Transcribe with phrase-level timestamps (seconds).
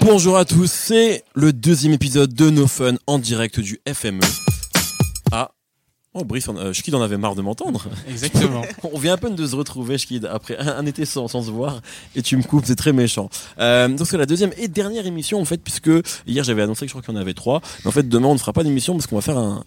[0.00, 4.20] Bonjour à tous, c'est le deuxième épisode de No Fun en direct du FME.
[5.30, 5.52] Ah,
[6.14, 7.84] oh Brice, euh, Schkid en avait marre de m'entendre.
[8.08, 8.62] Exactement.
[8.92, 11.50] On vient à peine de se retrouver, Schkid, après un, un été sans, sans se
[11.50, 11.80] voir,
[12.16, 13.28] et tu me coupes, c'est très méchant.
[13.60, 15.90] Euh, donc c'est la deuxième et dernière émission en fait, puisque
[16.26, 18.28] hier j'avais annoncé que je crois qu'il y en avait trois, mais en fait demain
[18.28, 19.62] on ne fera pas d'émission parce qu'on va faire un,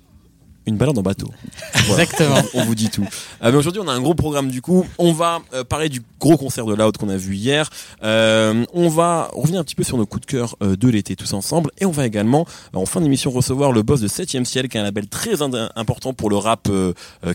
[0.65, 1.29] une balade en bateau.
[1.87, 2.03] Voilà.
[2.03, 2.41] Exactement.
[2.53, 3.07] On vous dit tout.
[3.43, 4.85] Euh, mais aujourd'hui, on a un gros programme du coup.
[4.97, 7.69] On va euh, parler du gros concert de Loud qu'on a vu hier.
[8.03, 11.15] Euh, on va revenir un petit peu sur nos coups de cœur euh, de l'été
[11.15, 11.71] tous ensemble.
[11.79, 14.79] Et on va également, en fin d'émission, recevoir le boss de 7ème Ciel, qui est
[14.79, 16.69] un label très important pour le rap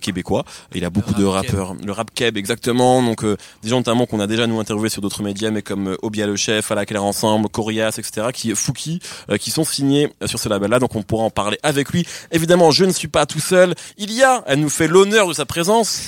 [0.00, 0.44] québécois.
[0.74, 1.74] Il a beaucoup de rap rappeurs.
[1.84, 3.02] Le rap keb, exactement.
[3.02, 6.26] Donc, des gens notamment qu'on a déjà nous interviewé sur d'autres médias, mais comme Obia
[6.26, 9.00] le Chef, À la Claire Ensemble, Corias, etc., qui, Fouki,
[9.40, 10.78] qui sont signés sur ce label-là.
[10.78, 12.06] Donc, on pourra en parler avec lui.
[12.30, 13.74] Évidemment, je ne suis pas tout seul.
[13.96, 16.02] Il y a, elle nous fait l'honneur de sa présence.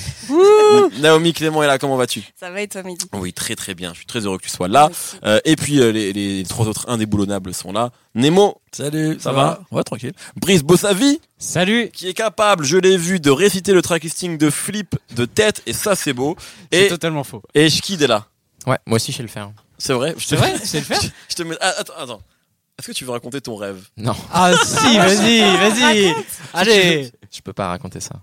[0.98, 2.23] Naomi Clément est là, comment vas-tu?
[2.39, 3.06] Ça va et toi, Mehdi?
[3.15, 3.92] Oui, très très bien.
[3.92, 4.91] Je suis très heureux que tu sois là.
[5.25, 7.91] Euh, et puis euh, les, les trois autres indéboulonnables sont là.
[8.15, 9.61] Nemo, Salut, Ça va?
[9.70, 10.12] Ouais, tranquille.
[10.37, 11.91] Brice Bossavi, Salut.
[11.92, 15.62] qui est capable, je l'ai vu, de réciter le track listing de Flip de tête,
[15.67, 16.37] et ça c'est beau.
[16.72, 17.43] C'est Et, totalement faux.
[17.55, 18.27] et Schkid est là.
[18.67, 19.50] Ouais, moi aussi je sais le faire.
[19.78, 20.15] C'est vrai?
[20.19, 20.55] Je te- C'est vrai?
[20.62, 21.00] C'est le faire?
[21.28, 21.56] Je te mets...
[21.61, 22.20] ah, attends, attends.
[22.79, 23.84] Est-ce que tu veux raconter ton rêve?
[23.97, 26.15] Non, Ah si, vas-y, vas-y.
[26.55, 27.11] Allez.
[27.31, 28.15] je peux pas raconter ça.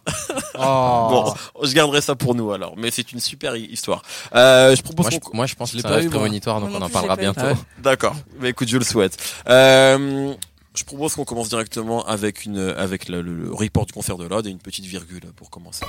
[0.57, 1.07] Oh.
[1.09, 1.33] Bon,
[1.65, 4.01] je garderai ça pour nous alors, mais c'est une super hi- histoire.
[4.33, 6.69] Euh, je propose Moi je, moi, je pense que c'est un pas rêve prémonitoire, donc
[6.73, 7.41] on en parlera bientôt.
[7.41, 7.81] eu.
[7.81, 8.15] D'accord.
[8.39, 9.17] Bah écoute, je le souhaite.
[9.49, 10.33] Euh,
[10.73, 14.25] je propose qu'on commence directement avec une avec le, le- le report du concert de
[14.25, 15.85] Loud et une petite virgule pour commencer.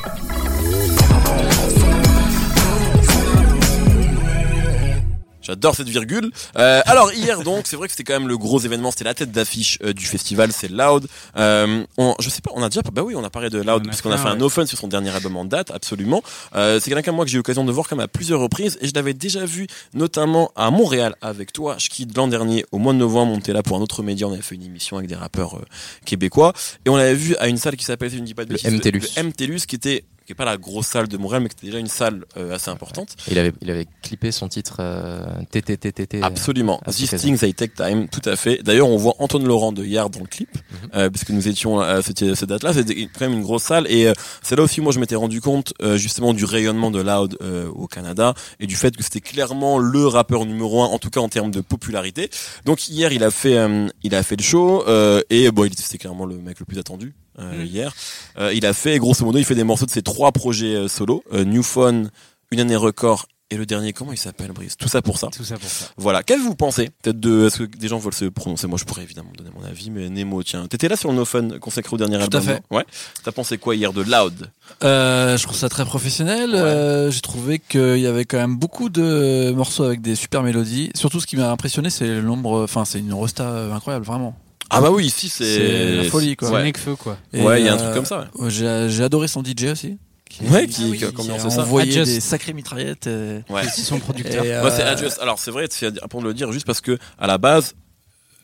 [5.47, 6.31] J'adore cette virgule.
[6.57, 9.15] Euh, alors hier donc, c'est vrai que c'était quand même le gros événement, c'était la
[9.15, 11.07] tête d'affiche euh, du festival, c'est Loud.
[11.37, 13.87] Euh, on, je sais pas, on a déjà, bah oui, on a parlé de Loud
[13.87, 14.39] a puisqu'on fait a un, fait un ouais.
[14.39, 16.21] no fun sur son dernier album en date, absolument.
[16.57, 18.77] Euh, c'est quelqu'un moi que j'ai eu l'occasion de voir quand même à plusieurs reprises
[18.81, 22.79] et je l'avais déjà vu notamment à Montréal avec toi, je quitte l'an dernier au
[22.79, 24.97] mois de novembre, on était là pour un autre média, on avait fait une émission
[24.97, 25.65] avec des rappeurs euh,
[26.05, 26.53] québécois
[26.85, 28.53] et on l'avait vu à une salle qui s'appelle, si je ne dis pas de
[28.53, 29.17] Le MTLUS.
[29.17, 31.67] le MTLUS qui était qui est pas la grosse salle de Montréal mais qui était
[31.67, 33.17] déjà une salle euh, assez importante.
[33.31, 36.23] Il avait, il avait clippé son titre euh, TTTTT.
[36.23, 36.81] Absolument.
[36.87, 37.29] cette These occasion.
[37.29, 38.63] things they take time, tout à fait.
[38.63, 40.91] D'ailleurs, on voit Antoine Laurent de Yard dans le clip, Mhm.
[40.95, 42.73] euh, puisque nous étions à cette, cette date-là.
[42.75, 43.87] C'était quand même une grosse salle.
[43.89, 47.01] Et euh, c'est là aussi, moi, je m'étais rendu compte euh, justement du rayonnement de
[47.01, 50.99] Loud euh, au Canada et du fait que c'était clairement le rappeur numéro un, en
[50.99, 52.31] tout cas en termes de popularité.
[52.65, 55.99] Donc hier, il a fait, euh, il a fait le show euh, et bon, c'était
[55.99, 57.15] clairement le mec le plus attendu.
[57.39, 57.67] Euh, Mhm.
[57.67, 57.95] Hier,
[58.39, 60.89] Euh, il a fait grosso modo, il fait des morceaux de ses trois projets euh,
[60.89, 62.11] solo, New Phone,
[62.53, 64.77] Une année record et le dernier, comment il s'appelle, Brice?
[64.77, 65.29] Tout ça pour ça.
[65.29, 65.87] Tout ça pour ça.
[65.97, 66.25] Voilà.
[66.25, 67.47] Qu'est-ce que vous pensez Peut-être de.
[67.47, 68.67] Est-ce que des gens veulent se prononcer?
[68.67, 70.67] Moi, je pourrais évidemment donner mon avis, mais Nemo, tiens.
[70.67, 72.63] T'étais là sur le No Fun consacré au dernier Tout album à fait.
[72.73, 72.85] Ouais.
[73.23, 74.51] T'as pensé quoi hier de Loud?
[74.83, 76.51] Euh, je trouve ça très professionnel.
[76.51, 76.57] Ouais.
[76.59, 80.91] Euh, J'ai trouvé qu'il y avait quand même beaucoup de morceaux avec des super mélodies.
[80.97, 82.65] Surtout, ce qui m'a impressionné, c'est le nombre.
[82.65, 84.37] Enfin, c'est une rosta incroyable, vraiment.
[84.71, 86.49] Ah bah oui, ici C'est la folie, quoi.
[86.49, 87.17] C'est Ouais, feu quoi.
[87.33, 88.21] Et, ouais, il y a un euh, truc comme ça.
[88.35, 88.45] Ouais.
[88.45, 89.99] ouais, J'ai j'ai adoré son DJ aussi.
[90.29, 91.61] Qui, Ouais, qui- qui, qui a qui commencé a ça.
[91.63, 92.13] envoyé Adjust.
[92.15, 93.07] des sacrées mitraillettes.
[93.07, 93.63] euh, Ouais.
[93.73, 94.45] C'est son producteur.
[94.45, 95.19] et, Moi, c'est euh, Adjust.
[95.21, 97.75] Alors, c'est vrai, c'est important de le dire, juste parce que à la base.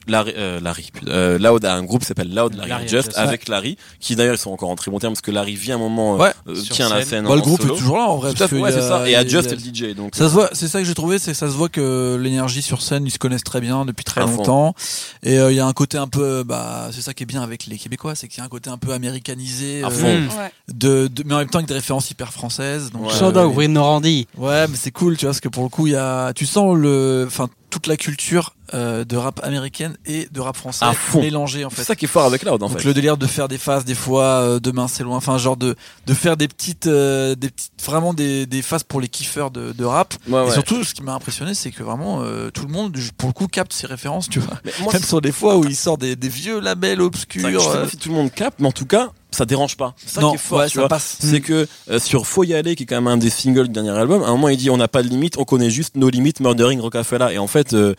[0.08, 3.48] Larry, euh, Larry euh, Loud a un groupe qui s'appelle Loud Larry, Larry Adjust, avec
[3.48, 5.78] Larry qui d'ailleurs ils sont encore en très bon terme parce que Larry vient un
[5.78, 6.32] moment euh, Ouais.
[6.48, 7.08] euh, Sur tient la scène.
[7.08, 7.74] scène bah, en le groupe solo.
[7.74, 8.34] est toujours là en vrai.
[8.34, 9.60] Tout à fait, ouais, c'est a- ça et Adjust est le
[9.92, 11.68] DJ donc Ça se voit, c'est ça que j'ai trouvé, c'est que ça se voit
[11.68, 14.36] que l'énergie sur scène, ils se connaissent très bien depuis très À fond.
[14.38, 14.74] longtemps.
[15.22, 17.42] Et euh, il y a un côté un peu, bah, c'est ça qui est bien
[17.42, 20.06] avec les Québécois, c'est qu'il y a un côté un peu américanisé, À euh, fond.
[20.06, 20.52] Ouais.
[20.72, 22.90] de, de- mais en même temps avec des références hyper françaises.
[22.90, 23.12] Donc, Ouais.
[23.12, 24.26] euh, Shout out, Norandi.
[24.36, 26.46] ouais, mais c'est cool, tu vois, parce que pour le coup, il y a, tu
[26.46, 30.84] sens le, enfin, toute la culture euh, de rap américaine et de rap français
[31.14, 31.84] mélangée en c'est fait.
[31.84, 32.84] ça qui est fort avec Loud en Donc fait.
[32.84, 35.74] le délire de faire des phases des fois euh, demain c'est loin enfin genre de
[36.06, 39.72] de faire des petites euh, des petites vraiment des des phases pour les kiffeurs de,
[39.72, 40.52] de rap Ouais, et ouais.
[40.52, 42.22] surtout, ce qui m'a impressionné, c'est que vraiment
[42.54, 44.54] tout le monde, pour le coup, capte ses références, tu vois.
[44.64, 47.48] Mais moi, Même sur des fois où il sort des, des vieux labels C'est obscurs.
[47.50, 49.94] je sais pas si tout le monde capte, mais en tout cas, ça dérange pas.
[49.96, 50.88] C'est ça non, qui est fort, ouais, tu ça vois.
[50.88, 51.16] passe.
[51.20, 53.72] C'est que euh, sur Faut y aller, qui est quand même un des singles du
[53.72, 55.96] dernier album, à un moment il dit on n'a pas de limite, on connaît juste
[55.96, 57.28] nos limites, Murdering Rockefeller.
[57.32, 57.94] Et en fait, euh,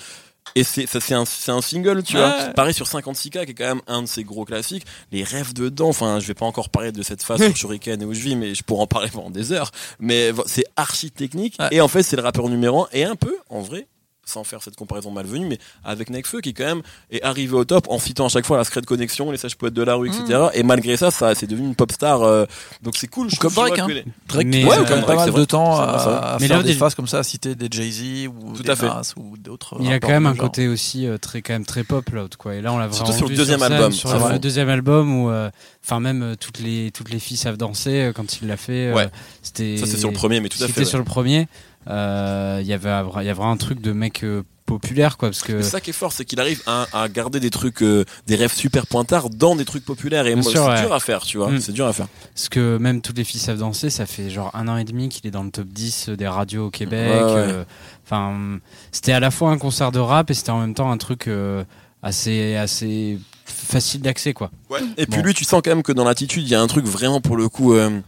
[0.55, 2.21] et c'est ça c'est un c'est un single, tu Ouais.
[2.21, 2.31] vois.
[2.53, 4.85] Pareil sur 56K, qui est quand même un de ses gros classiques.
[5.11, 5.89] Les rêves dedans.
[5.89, 8.35] Enfin, je vais pas encore parler de cette phase sur Shuriken et où je vis,
[8.35, 9.71] mais je pourrais en parler pendant des heures.
[9.99, 11.55] Mais c'est archi technique.
[11.59, 11.69] Ouais.
[11.71, 13.87] Et en fait, c'est le rappeur numéro un et un peu, en vrai.
[14.25, 16.81] Sans faire cette comparaison malvenue, mais avec Nekfeu qui quand même
[17.11, 19.73] est arrivé au top en citant à chaque fois la Secret Connexion, les sages poètes
[19.73, 20.45] de la rue, etc.
[20.53, 22.21] Et malgré ça, ça c'est devenu une pop star.
[22.21, 22.45] euh,
[22.81, 23.29] donc c'est cool.
[23.29, 23.87] Je Comme Drake, hein.
[23.89, 25.75] les- Drake Mais, qui ouais, a comme quand même Drake, pas c'est mal de temps
[25.77, 28.53] à, à Mais faire là, des il- faces comme ça, à citer des Jay-Z ou
[28.55, 28.85] Tout des à fait.
[28.87, 29.75] Nas ou d'autres.
[29.81, 30.45] Il a rappeurs quand même un genre.
[30.45, 32.55] côté aussi euh, très quand même très pop l'autre quoi.
[32.55, 35.23] Et là on l'a Surtout vraiment sur le deuxième scène, album, sur le deuxième album
[35.23, 35.49] où euh,
[35.83, 38.87] enfin même euh, toutes les toutes les filles savent danser euh, quand il l'a fait.
[38.87, 39.09] euh, Ouais.
[39.41, 40.73] C'était Ça c'est sur le premier, mais tout à fait.
[40.73, 41.47] C'était sur le premier.
[41.87, 42.89] Euh, Il y avait
[43.21, 45.81] il y a vraiment un truc de mec euh, populaire quoi parce que c'est ça
[45.81, 48.87] qui est fort, c'est qu'il arrive à, à garder des trucs, euh, des rêves super
[48.87, 50.25] pointards dans des trucs populaires.
[50.25, 50.81] Et moi, sûr, c'est ouais.
[50.81, 51.49] dur à faire, tu vois.
[51.51, 51.59] Mm.
[51.59, 52.07] C'est dur à faire.
[52.33, 55.09] Parce que même toutes les filles savent danser, ça fait genre un an et demi
[55.09, 57.11] qu'il est dans le top 10 des radios au Québec.
[57.11, 57.33] Ouais, ouais.
[57.35, 57.63] euh,
[58.05, 58.59] Enfin,
[58.91, 61.27] c'était à la fois un concert de rap et c'était en même temps un truc
[61.27, 61.63] euh,
[62.01, 64.49] assez, assez facile d'accès, quoi.
[64.97, 66.85] Et puis lui, tu sens quand même que dans l'attitude, il y a un truc
[66.85, 67.73] vraiment pour le coup.
[67.73, 67.99] euh,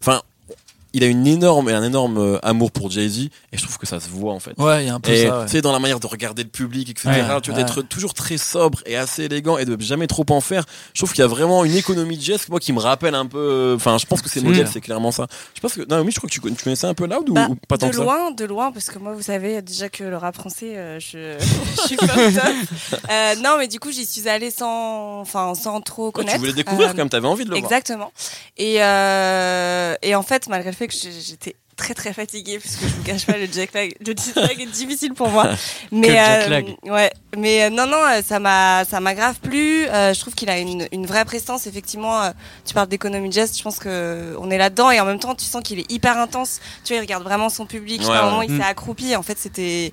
[0.00, 0.22] Enfin,
[0.98, 3.18] il a une énorme, un énorme euh, amour pour Jay-Z,
[3.52, 4.52] et je trouve que ça se voit en fait.
[4.58, 5.38] Ouais, il y a un peu Et ça.
[5.40, 5.44] ouais.
[5.46, 7.08] tu sais, dans la manière de regarder le public, etc.
[7.08, 7.64] Ouais, tu vois, ouais.
[7.64, 10.64] d'être toujours très sobre et assez élégant et de jamais trop en faire.
[10.94, 13.26] Je trouve qu'il y a vraiment une économie de gestes, moi, qui me rappelle un
[13.26, 13.38] peu.
[13.38, 14.50] euh, Enfin, je pense que c'est le Mm.
[14.50, 15.26] modèle, c'est clairement ça.
[15.54, 17.28] Je pense que, non, mais je crois que tu, connais- tu connaissais un peu Loud
[17.30, 18.02] ou, Bah, ou pas tant de que ça?
[18.02, 21.36] loin, de loin, parce que moi, vous savez déjà que le rap français, euh, je,
[21.82, 22.44] je suis pas top.
[23.10, 26.34] Euh, non, mais du coup, j'y suis allée sans, enfin, sans trop Ouais, connaître.
[26.34, 27.64] tu voulais découvrir Euh, quand même, t'avais envie de le voir.
[27.70, 28.12] Exactement.
[28.56, 32.88] Et, euh, et en fait, malgré le fait que j'étais très très fatiguée, parce que
[32.88, 35.48] je vous cache pas, le jet lag, le jet lag est difficile pour moi.
[35.92, 36.66] Mais jet euh, lag.
[36.84, 39.86] ouais, mais euh, non non, euh, ça m'a ça m'a grave plu.
[39.86, 41.68] Euh, je trouve qu'il a une, une vraie prestance.
[41.68, 42.32] Effectivement,
[42.66, 45.36] tu parles d'économie de geste, je pense que on est là-dedans et en même temps,
[45.36, 46.58] tu sens qu'il est hyper intense.
[46.84, 48.00] Tu vois, il regarde vraiment son public.
[48.02, 48.58] Ouais, à un moment, il Mm.
[48.58, 49.14] s'est accroupi.
[49.14, 49.92] En fait, c'était,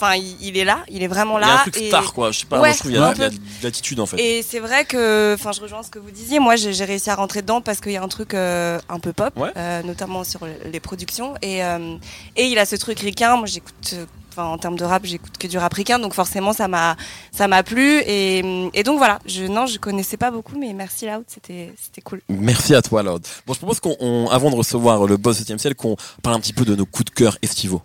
[0.00, 1.60] enfin, il, il est là, il est vraiment Il y a un là.
[1.62, 2.30] truc et- star, quoi.
[2.30, 3.36] Je sais pas, Ouais, moi, je trouve qu'il y, a- un il y a peu.
[3.36, 4.18] de l'attitude en fait.
[4.20, 6.38] et c'est vrai que, enfin, je rejoins ce que vous disiez.
[6.38, 9.12] Moi, j'ai réussi à rentrer dedans parce qu'il y a un truc euh, un peu
[9.12, 9.50] pop, Ouais.
[9.56, 11.34] euh, notamment sur le- les productions.
[11.42, 11.96] Et, euh,
[12.36, 13.36] et il a ce truc ricain.
[13.36, 15.98] Moi, j'écoute, euh, enfin, en termes de rap, j'écoute que du rap ricain.
[15.98, 16.96] Donc forcément, ça m'a,
[17.32, 17.98] ça m'a plu.
[18.06, 19.18] Et, et donc voilà.
[19.26, 22.20] Je, non, je connaissais pas beaucoup, mais merci Loud, c'était, c'était cool.
[22.28, 23.22] Merci à toi, Loud.
[23.46, 26.40] Bon, je propose qu'on, on- avant de recevoir le boss 7 ciel, qu'on parle un
[26.40, 27.82] petit peu de nos coups de cœur estivaux.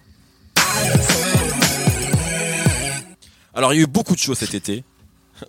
[3.54, 4.84] Alors, il y a eu beaucoup de choses cet été.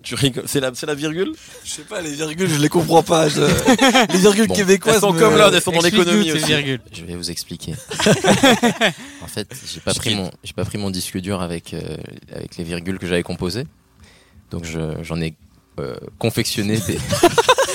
[0.03, 3.03] Tu rigoles, c'est la, c'est la virgule Je sais pas, les virgules, je les comprends
[3.03, 3.29] pas.
[3.29, 3.43] je-
[4.13, 4.55] Les virgules Bon.
[4.55, 6.47] québécoises Elles sont me- comme Loud, elles sont dans l'économie aussi.
[6.47, 6.81] virgules.
[6.91, 7.75] Je vais vous expliquer.
[9.23, 11.81] en fait, j'ai pas Je pris mon, j'ai pas pris mon disque dur avec euh,
[12.35, 13.67] avec les virgules que j'avais composées.
[14.51, 15.35] Donc je- j'en ai
[15.79, 16.99] euh, confectionné des,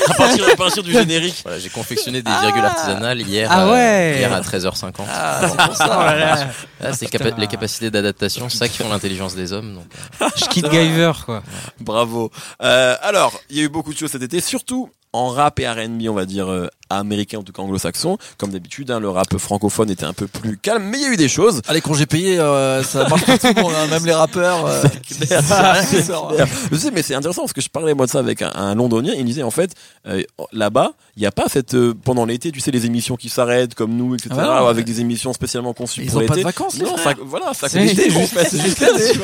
[0.10, 1.36] à, partir, à partir du générique.
[1.44, 4.16] voilà, j'ai confectionné des virgules artisanales hier, Ah euh, ouais.
[4.20, 4.92] hier à 13h50.
[5.10, 6.48] Ah, c'est pour ça.
[6.82, 9.76] Ah, c'est capa- les capacités d'adaptation, c'est ça qui font l'intelligence des hommes.
[9.76, 9.86] Donc,
[10.22, 11.44] euh, Je quitte Giver, quoi.
[11.80, 12.32] Bravo.
[12.62, 15.68] Euh, alors, il y a eu beaucoup de choses cet été, surtout en rap et
[15.68, 18.18] R&B, on va dire euh, américain, en tout cas anglo-saxon.
[18.38, 21.10] Comme d'habitude, hein, le rap francophone était un peu plus calme, mais il y a
[21.14, 21.62] eu des choses.
[21.68, 24.66] Ah, les congés payés, euh, ça marche pour tout le monde, hein, même les rappeurs.
[24.66, 25.44] euh, clair,
[26.06, 26.46] sort, hein.
[26.72, 28.76] Je sais, mais c'est intéressant parce que je parlais moi de ça avec un, un
[28.76, 29.14] londonien.
[29.16, 29.72] Il me disait en fait,
[30.08, 33.76] euh, là-bas, il n'y a pas cette pendant l'été, tu sais, les émissions qui s'arrêtent
[33.76, 34.30] comme nous, etc.
[34.38, 36.40] Ah ouais, avec des émissions spécialement conçues Ils pour ont pas l'été.
[36.40, 39.20] de vacances, Non, ça, voilà, ça l'été, juste- l'été.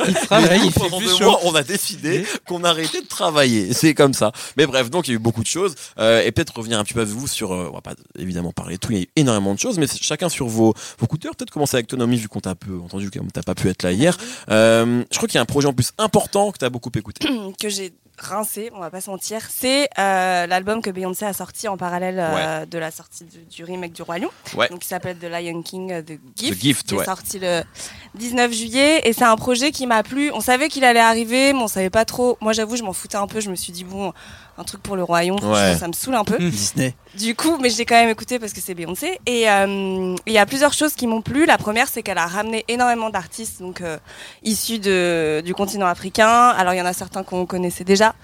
[1.43, 3.73] On a décidé qu'on arrêtait de travailler.
[3.73, 4.31] C'est comme ça.
[4.57, 5.75] Mais bref, donc il y a eu beaucoup de choses.
[5.97, 8.79] Et peut-être revenir un petit peu avec vous sur, on va pas évidemment parler de
[8.79, 11.23] tout, il y a eu énormément de choses, mais chacun sur vos, vos coups de
[11.23, 11.35] cœur.
[11.35, 13.83] Peut-être commencer avec Tonomi, vu qu'on t'a un peu entendu, comme t'as pas pu être
[13.83, 14.17] là hier.
[14.49, 17.27] Euh, je crois qu'il y a un projet en plus important que t'as beaucoup écouté.
[17.59, 21.67] que j'ai rincé, on va pas se mentir, c'est euh, l'album que Beyoncé a sorti
[21.67, 24.29] en parallèle euh, de la sortie du, du remake du Roi Lion.
[24.55, 24.69] Ouais.
[24.69, 26.53] Donc, qui s'appelle The Lion King euh, The Gift.
[26.53, 27.01] The Gift, qui ouais.
[27.01, 27.63] est sorti le
[28.15, 30.31] 19 juillet et c'est un projet qui m'a plu.
[30.31, 32.37] On savait qu'il allait arriver, mais on savait pas trop.
[32.41, 33.39] Moi, j'avoue, je m'en foutais un peu.
[33.41, 34.13] Je me suis dit bon,
[34.57, 35.75] un truc pour le royaume, Ouais.
[35.77, 36.37] ça me saule un peu.
[36.39, 36.95] Disney.
[37.17, 39.19] Du coup, mais je l'ai quand même écouté parce que c'est Beyoncé.
[39.25, 41.45] Et euh, il y a plusieurs choses qui m'ont plu.
[41.45, 43.97] La première, c'est qu'elle a ramené énormément d'artistes donc euh,
[44.43, 46.49] issus de, du continent africain.
[46.49, 48.15] Alors il y en a certains qu'on connaissait déjà.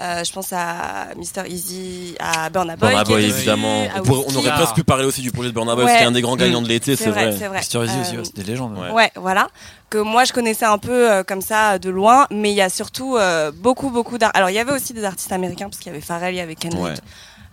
[0.00, 2.88] Euh, je pense à Mr Easy, à Burna Boy.
[2.88, 3.82] Burna Boy, évidemment.
[3.96, 4.36] On, pourrait- on Wizkid.
[4.38, 5.96] aurait presque pu parler aussi du projet de Burna Boy, Ouais.
[5.98, 7.48] qui est un des grands gagnants de l'été, C'est vrai, vrai.
[7.60, 7.84] Mr.
[7.84, 8.78] Easy aussi, Euh, ouais, c'est des légendes.
[8.78, 8.90] ouais.
[8.92, 9.48] Ouais, voilà.
[9.90, 12.70] Que moi je connaissais un peu euh, comme ça de loin, mais il y a
[12.70, 14.36] surtout euh, beaucoup, beaucoup d'artistes.
[14.38, 16.40] Alors il y avait aussi des artistes américains, parce qu'il y avait Pharrell, il y
[16.40, 16.82] avait Kendrick.
[16.82, 16.94] Ouais.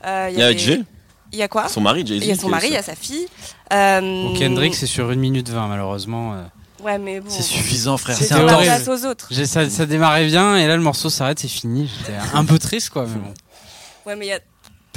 [0.06, 0.82] Euh, Il y a avait- Jay,
[1.34, 2.24] Il y a quoi son mari, Jay-Z.
[2.24, 3.28] Il y a son mari, il y aussi- a sa fille.
[3.74, 6.36] Euh, Bon, Kendrick, c'est sur 1 minute 20, malheureusement.
[6.84, 7.30] Ouais, mais bon.
[7.30, 8.16] C'est suffisant, frère.
[8.16, 9.28] C'est C'est un place aux autres.
[9.32, 11.90] J'ai- Ça, ça démarrait bien, et là, le morceau s'arrête, c'est fini.
[12.00, 13.06] J'étais un peu triste, quoi.
[13.08, 13.34] Mais bon.
[14.06, 14.40] Ouais, mais il y a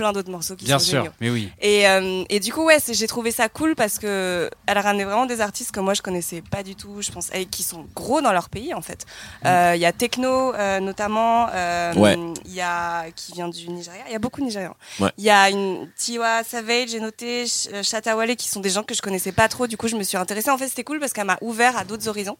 [0.00, 1.12] plein d'autres morceaux qui Bien sont sûr, géniaux.
[1.20, 1.50] mais oui.
[1.60, 4.80] Et, euh, et du coup, ouais, c'est- j'ai trouvé ça cool parce que elle a
[4.80, 7.62] ramené vraiment des artistes que moi je connaissais pas du tout, je pense, et qui
[7.62, 9.04] sont gros dans leur pays en fait.
[9.44, 12.16] Euh, Il y a Techno euh, notamment, euh, Ouais.
[12.46, 14.74] il y a qui vient du Nigeria, il y a beaucoup de Nigérians.
[14.98, 15.10] Il Ouais.
[15.18, 18.94] y a une Tiwa Savage, j'ai noté, Ch- euh, Shatawale qui sont des gens que
[18.94, 19.66] je connaissais pas trop.
[19.66, 20.50] Du coup, je me suis intéressée.
[20.50, 22.38] En fait, c'était cool parce qu'elle m'a ouvert à d'autres horizons.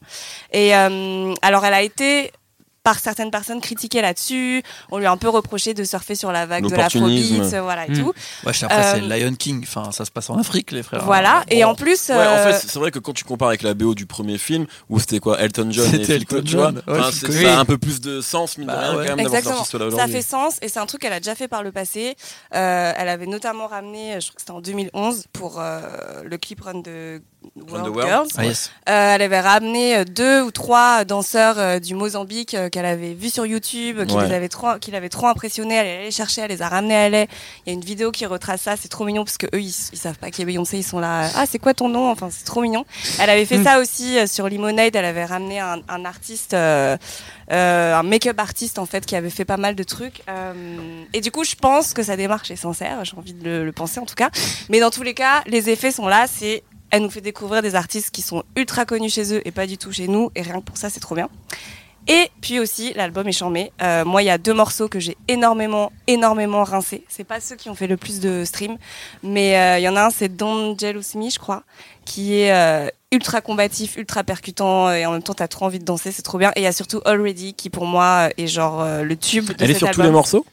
[0.51, 2.31] Et euh, alors, elle a été
[2.83, 4.63] par certaines personnes critiquée là-dessus.
[4.91, 7.33] On lui a un peu reproché de surfer sur la vague de L'opportunisme.
[7.37, 7.99] l'afrobeat, euh, voilà et Mm.
[7.99, 8.13] tout.
[8.45, 9.61] Ouais, après, c'est Euh, Lion King.
[9.63, 11.03] Enfin, ça se passe en Afrique, les frères.
[11.05, 11.43] Voilà.
[11.49, 11.69] Et Bon.
[11.69, 13.93] en plus, Ouais, en euh, fait, c'est vrai que quand tu compares avec la BO
[13.93, 16.75] du premier film, où c'était quoi, Elton John et C'était Phil Elton John.
[16.87, 17.41] Ouais, enfin, Phil c'est- Collins.
[17.43, 19.07] ça a un peu plus de sens, mine de Bah rien, ouais.
[19.07, 19.55] quand même, d'avoir cet Exactement.
[19.87, 22.15] artiste-là Ça fait sens et c'est un truc qu'elle a déjà fait par le passé.
[22.55, 25.79] Euh, elle avait notamment ramené, je crois que c'était en 2011 pour euh,
[26.25, 27.21] le clip Run de
[27.69, 28.07] World, the World.
[28.07, 28.27] Girls.
[28.37, 28.71] Ah, yes.
[28.89, 33.13] Euh, elle avait ramené euh, deux ou trois danseurs euh, du Mozambique euh, qu'elle avait
[33.13, 34.27] vus sur YouTube, qui Ouais.
[34.27, 35.75] les avait trop, qui l'avaient trop impressionné.
[35.75, 37.21] Elle allait les chercher, elle les a ramenés à LA.
[37.23, 37.27] Il
[37.67, 39.97] y a une vidéo qui retrace ça, c'est trop mignon parce que eux ils, ils
[39.99, 41.29] savent pas qui est Beyoncé, ils sont là.
[41.35, 42.09] Ah c'est quoi ton nom?
[42.09, 42.85] Enfin c'est trop mignon.
[43.19, 43.63] Elle avait fait Mm.
[43.63, 44.95] ça aussi euh, sur Lemonade.
[44.95, 46.97] Elle avait ramené un, un artiste, euh,
[47.51, 50.21] euh, un make-up artiste en fait qui avait fait pas mal de trucs.
[50.29, 53.03] Euh, et du coup je pense que sa démarche est sincère.
[53.05, 54.29] J'ai envie de le, le penser en tout cas.
[54.69, 56.25] Mais dans tous les cas, les effets sont là.
[56.27, 56.63] C'est
[56.93, 59.77] elle nous fait découvrir des artistes qui sont ultra connus chez eux et pas du
[59.77, 60.29] tout chez nous.
[60.35, 61.29] Et rien que pour ça, c'est trop bien.
[62.07, 63.71] Et puis aussi, l'album est charmé.
[63.81, 67.03] Euh, moi, il y a deux morceaux que j'ai énormément, énormément rincés.
[67.07, 68.77] C'est pas ceux qui ont fait le plus de streams,
[69.23, 71.63] mais euh, il y en a un, c'est Don't Jealous Me, je crois,
[72.05, 75.85] qui est euh, ultra combatif, ultra percutant, et en même temps, t'as trop envie de
[75.85, 76.51] danser, c'est trop bien.
[76.55, 79.55] Et il y a surtout Already, qui pour moi est genre euh, le tube de
[79.59, 80.45] Elle est cet sur tous les morceaux?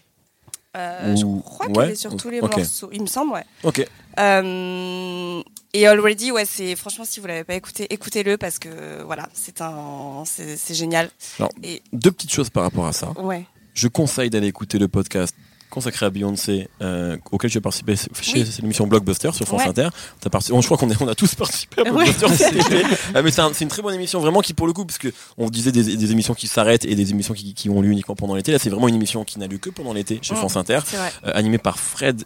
[0.79, 3.45] Euh, Je crois ouais, qu'elle est sur ou- tous les morceaux, il me semble, ouais.
[3.65, 3.85] Ok.
[4.19, 5.43] Euh,
[5.75, 9.61] et Already, ouais, c'est franchement, si vous l'avez pas écouté, écoutez-le parce que voilà, c'est
[9.61, 11.11] un, c'est c'est génial.
[11.39, 13.11] Alors, Et Deux petites choses par rapport à ça.
[13.21, 13.45] ouais,
[13.75, 15.35] Je conseille d'aller écouter le podcast
[15.71, 18.09] consacré à Beyoncé, euh, auquel as participé chez
[18.41, 18.51] Oui.
[18.51, 19.69] c'est l'émission Blockbuster sur France Ouais.
[19.69, 19.89] Inter.
[20.21, 22.05] T'as participé- bon, je crois qu'on est- on a tous participé à Ouais.
[22.13, 22.83] Blockbuster été.
[23.15, 24.99] Ah, mais c'est un- c'est une très bonne émission, vraiment, qui pour le coup, parce
[24.99, 27.91] que on disait des, des émissions qui s'arrêtent et des émissions qui, qui ont lieu
[27.91, 28.53] uniquement pendant l'été.
[28.53, 30.39] Là, c'est vraiment une émission qui n'a lieu que pendant l'été chez Mm.
[30.39, 32.25] France Inter, euh, animée par Fred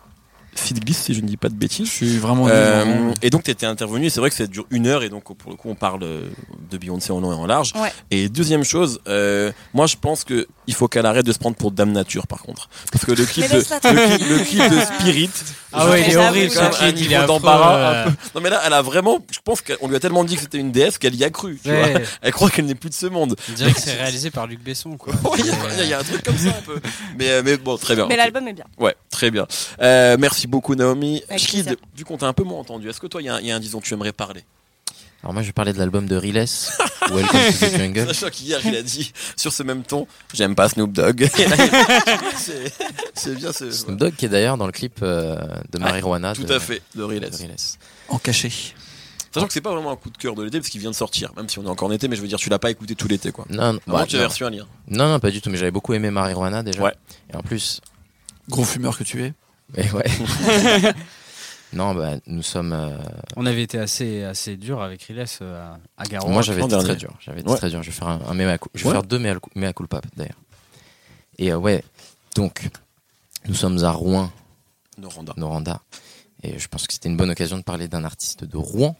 [0.54, 1.90] Fitglis, si je ne dis pas de Je bêtises.
[1.90, 4.86] suis vraiment Euh, et donc tu étais intervenu et c'est vrai que ça dure une
[4.86, 6.28] heure et donc pour le coup on parle euh,
[6.70, 7.72] de Beyoncé en long et en large.
[7.74, 7.92] Ouais.
[8.10, 11.56] Et deuxième chose, euh, moi je pense que il faut qu'elle arrête de se prendre
[11.56, 14.80] pour Dame Nature par contre, parce que le clip, de, le, clip, le clip de
[14.80, 15.30] Spirit.
[15.74, 17.26] Ah je ouais, il est horrible, qu'il y a ce quand même un il niveau
[17.26, 18.10] d'embarras euh.
[18.34, 20.58] Non mais là elle a vraiment, je pense qu'on lui a tellement dit que c'était
[20.58, 21.58] une déesse qu'elle y a cru.
[21.64, 23.36] Tu vois Ouais, elle croit qu'elle n'est plus de ce monde.
[23.50, 25.14] on dirait que c'est réalisé par Luc Besson, quoi.
[25.38, 26.78] Il y, a- y y un truc comme ça un peu.
[27.18, 28.06] Mais, mais bon, très bien.
[28.06, 28.66] Mais l'album est bien.
[28.78, 29.46] Ouais, très bien.
[29.80, 31.22] Euh, merci beaucoup Naomi.
[31.28, 31.76] Plaisir.
[31.96, 33.46] vu qu'on t'a un peu moins entendu, est-ce que toi il y, a un- il
[33.46, 34.42] y a un disons que tu aimerais parler?
[35.22, 36.44] Alors moi je vais parler de l'album de Riles,
[37.10, 38.06] Welcome to the Jungle.
[38.12, 41.28] Sachant qu'hier il a dit sur ce même ton, j'aime pas Snoop Dogg.
[43.14, 43.70] C'est- bien ce.
[43.70, 45.36] Snoop Dogg qui est d'ailleurs dans le clip euh,
[45.70, 46.34] de Marijuana.
[46.34, 47.20] Tout de- à fait, de Riles.
[47.30, 47.54] de Riles.
[48.08, 48.50] en cachet.
[49.32, 50.94] Sachant que c'est pas vraiment un coup de cœur de l'été parce qu'il vient de
[50.96, 52.70] sortir, même si on est encore en été, mais je veux dire, tu l'as pas
[52.70, 53.46] écouté tout l'été quoi.
[53.48, 54.22] Non, non, Avant bah, tu non.
[54.22, 54.66] avais reçu un lien.
[54.88, 56.82] non, non, pas du tout, mais j'avais beaucoup aimé Marijuana déjà.
[56.82, 56.94] Ouais.
[57.32, 57.80] Et en plus,
[58.48, 59.32] Gros fumeur que tu es.
[59.76, 60.04] Mais ouais.
[61.72, 62.72] non, bah nous sommes.
[62.72, 62.96] euh,
[63.36, 66.32] On avait été assez, assez dur avec Riles euh, à, Garoua.
[66.32, 67.12] Moi, j'avais été très dur.
[67.20, 67.56] J'avais été Ouais.
[67.56, 67.82] très dur.
[67.82, 68.94] Je vais faire un, un mea cul- Je vais Ouais.
[68.94, 70.36] faire deux mea, cul- mea culpa d'ailleurs.
[71.38, 71.82] Et euh, ouais,
[72.36, 72.68] donc
[73.48, 74.30] nous sommes à Rouen,
[74.98, 75.32] Noranda.
[75.36, 75.80] Noranda,
[76.42, 78.94] et je pense que c'était une bonne occasion de parler d'un artiste de Rouen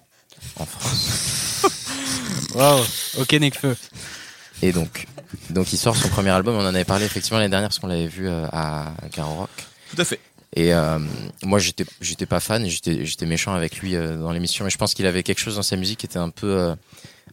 [0.58, 1.62] en France.
[2.54, 2.82] Waouh,
[3.18, 3.76] ok Necfeu.
[4.62, 5.06] Et donc,
[5.50, 6.54] donc il sort son premier album.
[6.56, 9.50] On en avait parlé effectivement l'année dernière parce qu'on l'avait vu euh, à Garo Rock.
[9.94, 10.20] Tout à fait.
[10.54, 10.98] Et euh,
[11.44, 14.64] moi, j'étais, j'étais pas fan, j'étais, j'étais méchant avec lui euh, dans l'émission.
[14.64, 16.74] Mais je pense qu'il avait quelque chose dans sa musique qui était un peu euh,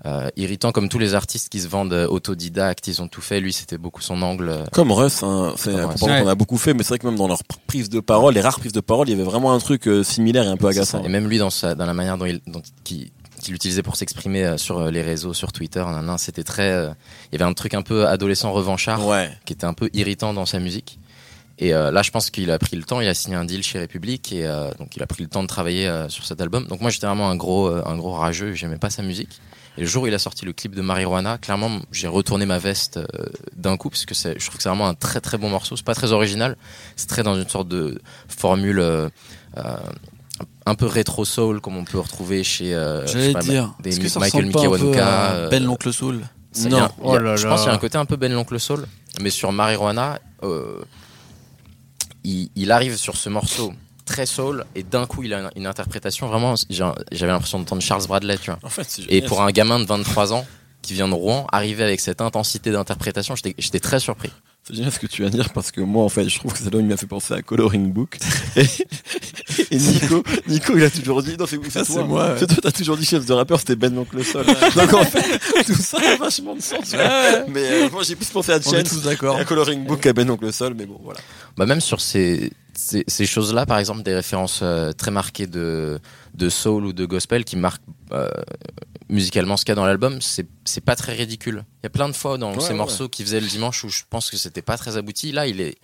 [0.05, 2.87] euh, irritant, comme tous les artistes qui se vendent euh, autodidactes.
[2.87, 3.41] Ils ont tout fait.
[3.41, 4.47] Lui, c'était beaucoup son angle.
[4.49, 6.31] euh, Comme Russ, hein, c'est un comportement qu'on Ouais.
[6.31, 8.59] a beaucoup fait, mais c'est vrai que même dans leurs prises de parole, les rares
[8.59, 11.01] prises de parole, il y avait vraiment un truc euh, similaire et un peu agaçant.
[11.01, 11.05] ça.
[11.05, 13.11] Et même lui, dans, sa, dans la manière dont il, dont, qui,
[13.41, 16.71] qu'il utilisait pour s'exprimer sur les réseaux, sur Twitter, nan, nan, c'était très.
[16.71, 16.89] euh,
[17.33, 19.29] il y avait un truc un peu adolescent revanchard Ouais.
[19.45, 20.99] qui était un peu irritant dans sa musique.
[21.61, 23.01] Et euh, là, je pense qu'il a pris le temps.
[23.01, 25.43] Il a signé un deal chez République et euh, donc il a pris le temps
[25.43, 26.65] de travailler euh, sur cet album.
[26.67, 28.53] Donc moi, j'étais vraiment un gros, euh, un gros rageux.
[28.53, 29.41] J'aimais pas sa musique.
[29.77, 32.59] Et le jour où il a sorti le clip de Marijuana, clairement, j'ai retourné ma
[32.59, 33.03] veste euh,
[33.55, 35.75] d'un coup parce que je trouve que c'est vraiment un très très bon morceau.
[35.75, 36.55] C'est pas très original.
[36.95, 38.79] C'est très dans une sorte de formule.
[38.79, 39.09] euh,
[39.57, 39.77] euh,
[40.65, 43.73] un peu rétro soul comme on peut retrouver chez euh, je sais J'allais pas, dire.
[43.81, 46.21] des que ça Michael euh, Ben l'oncle Soul?
[46.69, 46.77] Non.
[46.83, 47.49] a- Oh là je là.
[47.51, 48.85] pense qu'il y a un côté un peu Ben l'oncle Soul,
[49.21, 50.79] mais sur Marijuana, euh,
[52.23, 53.73] il, il arrive sur ce morceau
[54.05, 56.55] très soul et d'un coup il a une, une interprétation vraiment.
[56.69, 58.59] J'avais l'impression d'entendre Charles Bradley, tu vois.
[58.63, 60.45] En fait, c'est Et pour un gamin de 23 ans
[60.81, 64.31] qui vient de Rouen, arriver avec cette intensité d'interprétation, j'étais très surpris.
[64.69, 66.51] C'est génial ce que tu viens de dire parce que moi en fait je trouve
[66.51, 68.19] que cet album il m'a fait penser à Coloring Book.
[68.55, 68.65] Et,
[69.71, 72.03] et Nico Nico il a toujours dit non c'est Ça, c'est toi.
[72.03, 72.35] moi, ouais.
[72.37, 74.45] c'est toi t'as toujours dit chef de rappeur c'était Ben donc le sol.
[74.75, 76.93] Donc en fait tout ça a vachement de sens
[77.47, 80.51] mais euh, moi j'ai plus pensé à Chance à Coloring Book qu'à Ben donc le
[80.51, 81.19] sol mais bon voilà.
[81.57, 85.99] Bah même sur ces, ces, ces choses-là, par exemple, des références euh, très marquées de,
[86.35, 88.29] de soul ou de gospel qui marquent euh,
[89.09, 91.65] musicalement ce qu'il y a dans l'album, c'est c'est pas très ridicule.
[91.81, 93.83] Il y a plein de fois dans Ouais, ces ouais, morceaux qui faisaient le dimanche
[93.83, 95.31] où je pense que c'était pas très abouti.
[95.31, 95.77] Là, il est,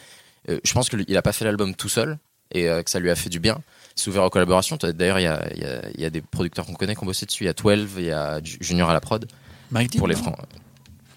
[0.49, 2.17] euh, je pense qu'il a pas fait l'album tout seul
[2.51, 3.57] et euh, que ça lui a fait du bien.
[3.97, 4.77] Il s'est ouvert aux collaborations.
[4.81, 7.01] D'ailleurs, il y a, il y, a, il y a des producteurs qu'on connaît qui
[7.03, 7.43] ont bossé dessus.
[7.43, 9.25] Il y a 12, il y a Ju- Junior à la prod
[9.71, 9.99] Mike Dean.
[9.99, 10.35] pour les francs.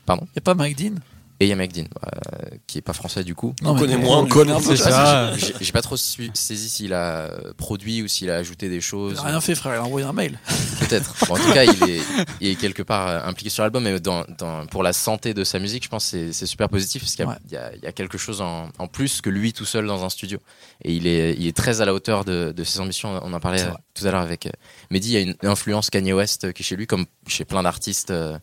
[0.09, 0.95] Y a pas Mike Dean?
[1.41, 3.55] Et il y a Mike Dean, euh, qui est pas français du coup.
[3.63, 5.33] Non, mais connaît moins, On connaît un peu ça.
[5.61, 8.81] J'ai pas trop su- saisi s'il a euh, produit ou s'il a ajouté des Il
[8.83, 9.19] choses.
[9.19, 9.75] a rien fait, frère.
[9.75, 10.37] Il a envoyé un mail.
[10.81, 11.15] Peut-être.
[11.29, 12.01] Bon, en tout cas, il est,
[12.41, 15.45] il est quelque part euh, impliqué sur l'album, mais dans, dans- pour la santé de
[15.45, 17.37] sa musique, je pense que c'est- super positif parce qu'il y, a- Ouais.
[17.47, 19.87] il y a- il y a quelque chose en, en plus que lui tout seul
[19.87, 20.39] dans un studio.
[20.83, 23.21] Et il est, il est très à la hauteur de, de ses ambitions.
[23.23, 23.65] On en parlait
[23.95, 24.51] tout à l'heure avec euh,
[24.91, 25.11] Mehdi.
[25.11, 28.11] Il y a une influence Kanye West qui est chez lui, comme chez plein d'artistes
[28.11, 28.39] euh,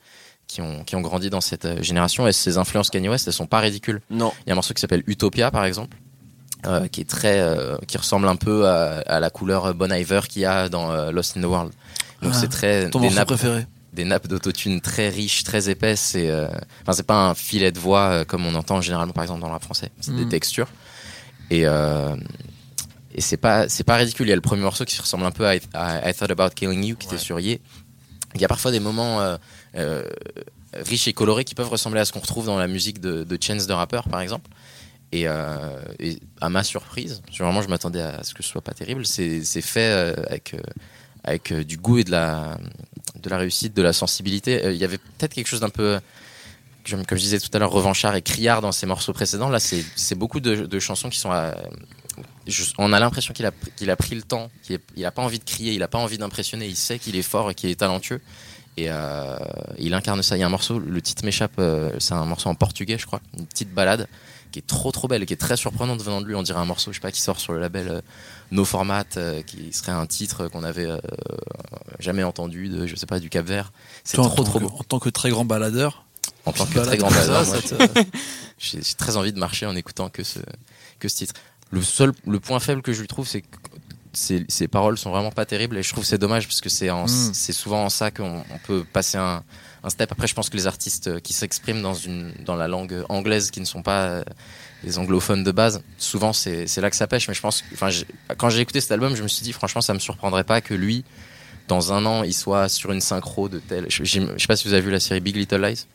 [0.48, 2.28] qui, ont, qui ont grandi dans cette euh, génération.
[2.28, 4.02] Et ces influences Kanye West, elles sont pas ridicules.
[4.10, 5.98] non Il y a un morceau qui s'appelle Utopia, par exemple.
[6.66, 10.22] euh, qui est très, euh, qui ressemble un peu à, à la couleur Bon Iver
[10.28, 11.72] qu'il y a dans euh, Lost in the World.
[12.24, 15.70] Donc Ah, c'est très Ton des morceau nappes, préféré des nappes d'autotune très riches, très
[15.70, 16.30] épaisses et
[16.82, 19.54] enfin c'est pas un filet de voix comme on entend généralement par exemple dans le
[19.54, 20.30] rap français, c'est des Mm.
[20.30, 20.68] textures
[21.50, 21.62] et
[23.14, 24.26] et c'est pas c'est pas ridicule.
[24.28, 26.32] Il y a le premier morceau qui ressemble un peu à I, à I Thought
[26.32, 27.60] About Killing You qui était sur Ye.
[28.34, 29.22] Il y a parfois des moments
[30.74, 33.38] riches et colorés qui peuvent ressembler à ce qu'on retrouve dans la musique de, de
[33.42, 34.50] Chance de rappeur par exemple.
[35.12, 35.56] Et, euh,
[36.00, 39.42] et à ma surprise, vraiment je m'attendais à ce que ce soit pas terrible, c'est
[39.62, 40.60] fait euh, avec euh,
[41.24, 42.58] avec euh, du goût et de la
[43.22, 44.66] de la réussite, de la sensibilité.
[44.66, 46.00] Euh, Il y avait peut-être quelque chose d'un peu
[46.90, 49.50] comme, je disais tout à l'heure, revanchard et criard dans ses morceaux précédents.
[49.50, 51.32] Là, c'est beaucoup de, chansons qui sont.
[52.78, 53.52] on a l'impression qu'il a,
[53.92, 55.98] a pris le temps, qu'il est- il a pas envie de crier, il a pas
[55.98, 58.22] envie d'impressionner, il sait qu'il est fort et qu'il est talentueux.
[58.78, 59.38] Et euh,
[59.78, 60.36] il incarne ça.
[60.36, 63.06] Il y a un morceau, le titre m'échappe, euh, c'est un morceau en portugais, je
[63.06, 64.08] crois, une petite balade
[64.52, 66.36] qui est trop trop belle qui est très surprenante venant de lui.
[66.36, 68.02] On dirait un morceau, je sais pas, qui sort sur le label euh,
[68.52, 70.90] No Format, euh, qui serait un titre qu'on avait
[72.00, 73.72] jamais entendu de, je sais pas, du Cap Vert.
[74.04, 74.72] C'est trop trop que- beau.
[74.78, 76.06] En tant que très grand baladeur.
[76.46, 77.44] En tant que très grand baladeur,
[78.58, 80.40] j'ai très envie de marcher en écoutant que ce,
[81.00, 81.34] que ce titre.
[81.72, 83.48] Le seul, le point faible que je lui trouve, c'est que
[84.18, 86.70] ses, ses paroles sont vraiment pas terribles et je trouve que c'est dommage parce que
[86.70, 87.08] c'est Mm.
[87.08, 89.44] c'est souvent en ça qu'on on peut passer un,
[89.84, 90.12] un step.
[90.12, 93.60] Après, je pense que les artistes qui s'expriment dans une, dans la langue anglaise qui
[93.60, 94.24] ne sont pas euh,
[94.84, 97.28] les anglophones de base, souvent c'est c'est là que ça pêche.
[97.28, 97.90] Mais je pense, que- enfin,
[98.38, 100.74] quand j'ai écouté cet album, je me suis dit, franchement, ça me surprendrait pas que
[100.74, 101.04] lui,
[101.68, 103.86] dans un an, il soit sur une synchro de tel.
[103.90, 105.86] Je, je sais pas si vous avez vu la série Big Little Lies.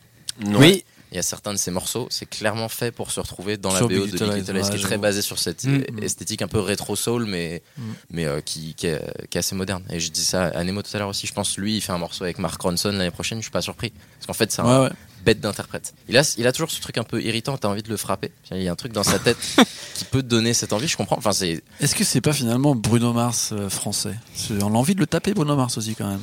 [0.45, 3.57] non Oui, Il y a certains de ces morceaux, c'est clairement fait pour se retrouver
[3.57, 5.63] dans Sur la BO Big de Little Little Lies, qui est très basée sur cette
[5.65, 5.75] Mm.
[5.75, 7.81] euh, esthétique un peu rétro soul, mais Mm.
[8.11, 9.83] mais euh, qui qui est, qui est assez moderne.
[9.89, 11.27] Et je dis ça à Nemo tout à l'heure aussi.
[11.27, 13.39] Je pense lui, il fait un morceau avec Mark Ronson l'année prochaine.
[13.39, 14.93] Je suis pas surpris parce qu'en fait c'est un Ouais, ouais.
[15.23, 15.93] Bête d'interprète.
[16.09, 17.57] Il a il a toujours ce truc un peu irritant.
[17.57, 18.31] T'as envie de le frapper.
[18.51, 19.37] Il y a un truc dans sa tête
[19.95, 20.87] qui peut te donner cette envie.
[20.87, 21.17] Je comprends.
[21.17, 24.15] Enfin c'est Est-ce que c'est pas finalement Bruno Mars euh, français?
[24.61, 26.19] On a envie de le taper, Bruno Mars aussi, quand même.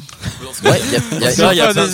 [0.64, 0.80] ouais.
[1.12, 1.84] Il y a, y a- y a plein-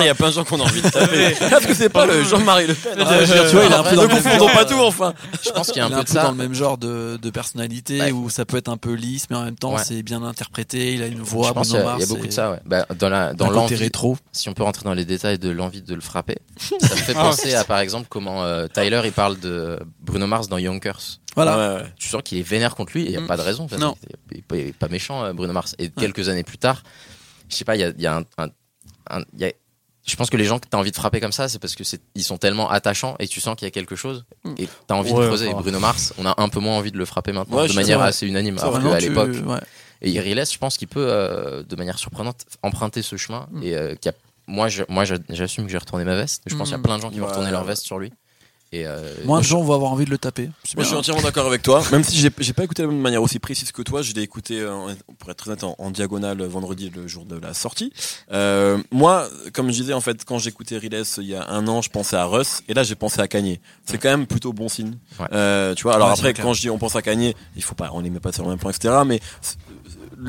[0.00, 1.16] il y a plein de gens qu'on a envie de taper.
[1.40, 4.06] Est-ce que c'est pas le Jean-Marie Le Pen tu vois, il est un peu Ne
[4.06, 5.14] confondons pas euh, tout, enfin.
[5.44, 6.22] je pense qu'il y a un peu de ça.
[6.24, 8.12] dans le même genre de, de personnalité Ouais.
[8.12, 9.82] où ça peut être un peu lisse, mais en même temps Ouais.
[9.84, 10.94] c'est bien interprété.
[10.94, 11.52] Il a une voix.
[11.52, 12.50] Bruno a- il y a Mars, beaucoup de ça.
[12.52, 12.60] Ouais.
[12.66, 14.16] Bah, dans l'envie rétro.
[14.32, 16.25] si on peut rentrer dans les détails de l'envie de le frapper,
[16.58, 20.48] ça me fait penser à par exemple comment euh, Tyler il parle de Bruno Mars
[20.48, 21.00] dans Yonkers.
[21.34, 21.56] Voilà.
[21.76, 21.88] Ouais, ouais.
[21.98, 23.26] Tu sens qu'il est vénère contre lui et il n'y a Mm.
[23.26, 23.64] pas de raison.
[23.64, 23.76] en fait.
[23.78, 23.94] Non.
[24.32, 25.74] Il est pas- méchant euh, Bruno Mars.
[25.78, 26.82] Et quelques années plus tard,
[27.48, 28.48] je sais pas, il y a, il y a un, un-
[29.10, 29.52] un- il y a-
[30.06, 31.74] je pense que les gens que tu as envie de frapper comme ça, c'est parce
[31.74, 34.24] que c'est ils sont tellement attachants et tu sens qu'il y a quelque chose
[34.56, 35.46] et tu as envie Ouais, de creuser.
[35.46, 35.60] Et enfin.
[35.62, 37.74] Bruno Mars, on a un peu moins envie de le frapper maintenant Ouais, de je-
[37.76, 38.08] manière vrai.
[38.08, 38.58] assez unanime.
[38.58, 39.58] Alors qu'à l'époque, ouais.
[40.02, 43.46] et Iriles, je pense qu'il peut, euh, de manière surprenante, emprunter ce chemin.
[43.50, 43.62] Mm.
[43.64, 46.42] Et euh, qu'il y a- moi, je- moi, j'a- j'assume que j'ai retourné ma veste.
[46.46, 46.82] Je pense qu'il y a Mm.
[46.82, 48.12] plein de gens qui vont retourner leur veste sur lui.
[48.72, 50.46] Et euh, Moins de gens vont avoir envie de le taper.
[50.46, 50.98] Moi, je suis bien.
[50.98, 51.84] entièrement d'accord avec toi.
[51.92, 54.72] Même si j'ai pas écouté de manière aussi précise que toi, je l'ai écouté, euh,
[54.74, 57.92] en- pour être très honnête, en, en diagonale euh, vendredi, le jour de la sortie.
[58.32, 61.80] Euh, moi, comme je disais, en fait, quand j'écoutais Riles il y a un an,
[61.80, 63.60] je pensais à Russ, et là, j'ai pensé à Kanye.
[63.86, 64.98] C'est quand même plutôt bon signe.
[65.20, 65.26] Ouais.
[65.32, 67.76] Euh, tu vois, alors Ouais, après, quand je dis on pense à Kanye, il faut
[67.76, 68.92] pas, on les met pas sur le même point, etc.
[69.06, 69.20] Mais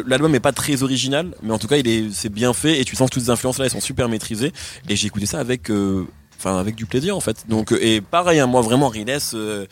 [0.06, 2.86] l'album est pas très original, mais en tout cas, il est, c'est bien fait, et
[2.86, 4.52] tu sens que toutes ces influences là, elles sont super maîtrisées.
[4.90, 6.06] Et j'ai écouté ça avec, euh,
[6.40, 7.46] enfin, avec du plaisir, en fait.
[7.48, 9.66] Donc, euh, et pareil, hein, moi, vraiment, Riles, euh, euh,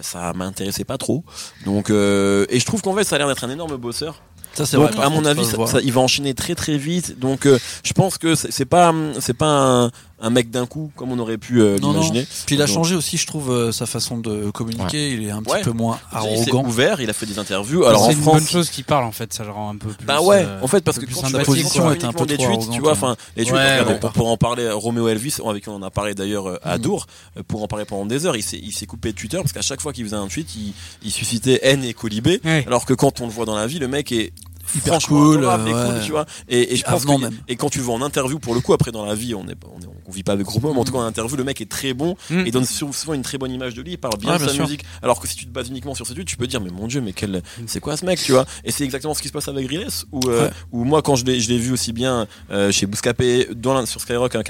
[0.00, 1.24] ça m'intéressait pas trop.
[1.64, 4.22] Donc, euh, et je trouve qu'en fait, ça a l'air d'être un énorme bosseur.
[4.54, 5.04] Ça, c'est Donc, vrai.
[5.04, 7.18] à mon contre, avis, ça, il va enchaîner très très vite.
[7.20, 10.90] Donc, euh, je pense que c'est c'est pas, c'est pas un, un mec d'un coup
[10.96, 12.26] comme on aurait pu euh, l'imaginer.
[12.46, 15.12] Puis il a Donc- changé aussi, je trouve, euh, sa façon de communiquer.
[15.12, 15.62] Il est un petit Ouais.
[15.62, 16.64] peu moins Il arrogant.
[16.64, 17.84] ouvert, il a fait des interviews.
[17.84, 19.76] Alors en c'est une France, bonne chose qui parle en fait, ça le rend un
[19.76, 20.04] peu plus.
[20.06, 21.92] Bah ouais, euh, en fait, parce un que peu quand plus tu vois, sympathique, position
[21.92, 24.70] était un peu des trop tweets, tu vois, enfin, les tweets, Ouais, pourrait en parler,
[24.70, 26.80] Roméo Elvis, avec qui on en a parlé d'ailleurs à Mm.
[26.82, 27.06] Dour,
[27.46, 29.62] pour en parler pendant des heures, il s'est, il s'est coupé de Twitter, parce qu'à
[29.62, 30.72] chaque fois qu'il faisait un tweet, il,
[31.04, 32.64] il suscitait haine et colibé, Ouais.
[32.66, 34.32] alors que quand on le voit dans la vie, le mec est
[34.74, 36.04] Hyper franchement cool, adorable euh, cool, ouais.
[36.04, 36.26] tu vois.
[36.48, 37.36] Et, et je pense que- même.
[37.48, 39.56] et quand tu vas en interview, pour le coup, après dans la vie, on est,
[39.64, 41.44] on, est- on vit pas avec gros mots, mais en tout cas en interview, le
[41.44, 42.46] mec est très bon Mm.
[42.46, 44.52] et donne sou- souvent une très bonne image de lui, il parle bien de sa
[44.62, 46.70] musique, alors que si tu te bases uniquement sur ce tweet, tu peux dire, mais
[46.70, 48.46] mon dieu, mais quel, c'est quoi ce mec, tu vois?
[48.64, 50.50] Et c'est exactement ce qui se passe avec Riles, où, euh, Ouais.
[50.72, 54.00] où moi, quand je l'ai, je l'ai vu aussi bien euh, chez Bouscapé, dans sur
[54.00, 54.48] Skyrock, avec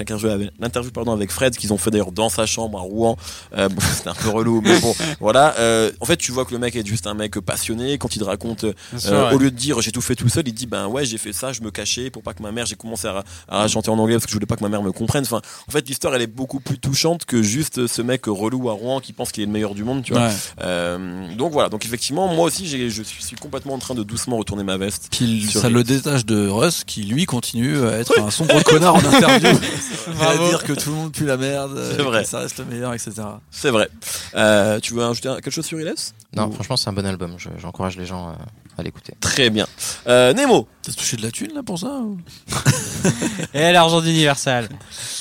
[0.59, 3.17] l'interview pardon, avec Fred, qu'ils ont fait d'ailleurs dans sa chambre à Rouen.
[3.57, 5.55] Euh, bon, c'était un peu relou, mais bon, voilà.
[5.59, 7.97] Euh, en fait, tu vois que le mec est juste un mec passionné.
[7.97, 10.53] Quand il te raconte, euh, au lieu de dire j'ai tout fait tout seul, il
[10.53, 12.75] dit ben ouais, j'ai fait ça, je me cachais pour pas que ma mère, j'ai
[12.75, 14.91] commencé à, à chanter en anglais parce que je voulais pas que ma mère me
[14.91, 15.23] comprenne.
[15.23, 18.73] Enfin, en fait, l'histoire elle est beaucoup plus touchante que juste ce mec relou à
[18.73, 20.27] Rouen qui pense qu'il est le meilleur du monde, tu vois.
[20.27, 20.33] Ouais.
[20.61, 24.63] Euh, donc voilà, donc effectivement, moi aussi, je suis complètement en train de doucement retourner
[24.63, 25.07] ma veste.
[25.11, 28.99] Puis ça le détache de Russ qui lui continue à être un sombre connard en
[29.05, 29.49] interview.
[30.21, 32.23] à dire que tout le monde pue la merde, C'est vrai.
[32.25, 33.11] ça reste le meilleur, etc.
[33.51, 33.89] C'est vrai.
[34.35, 35.93] Euh, tu veux ajouter quelque chose sur Riles
[36.35, 37.35] Non, Ou- franchement, c'est un bon album.
[37.37, 38.33] Je- J'encourage les gens euh,
[38.77, 39.13] à l'écouter.
[39.19, 39.65] Très bien.
[40.07, 42.17] Euh, Nemo, T'as touché de la thune là pour ça ou
[43.53, 44.69] Et l'argent d'Universal.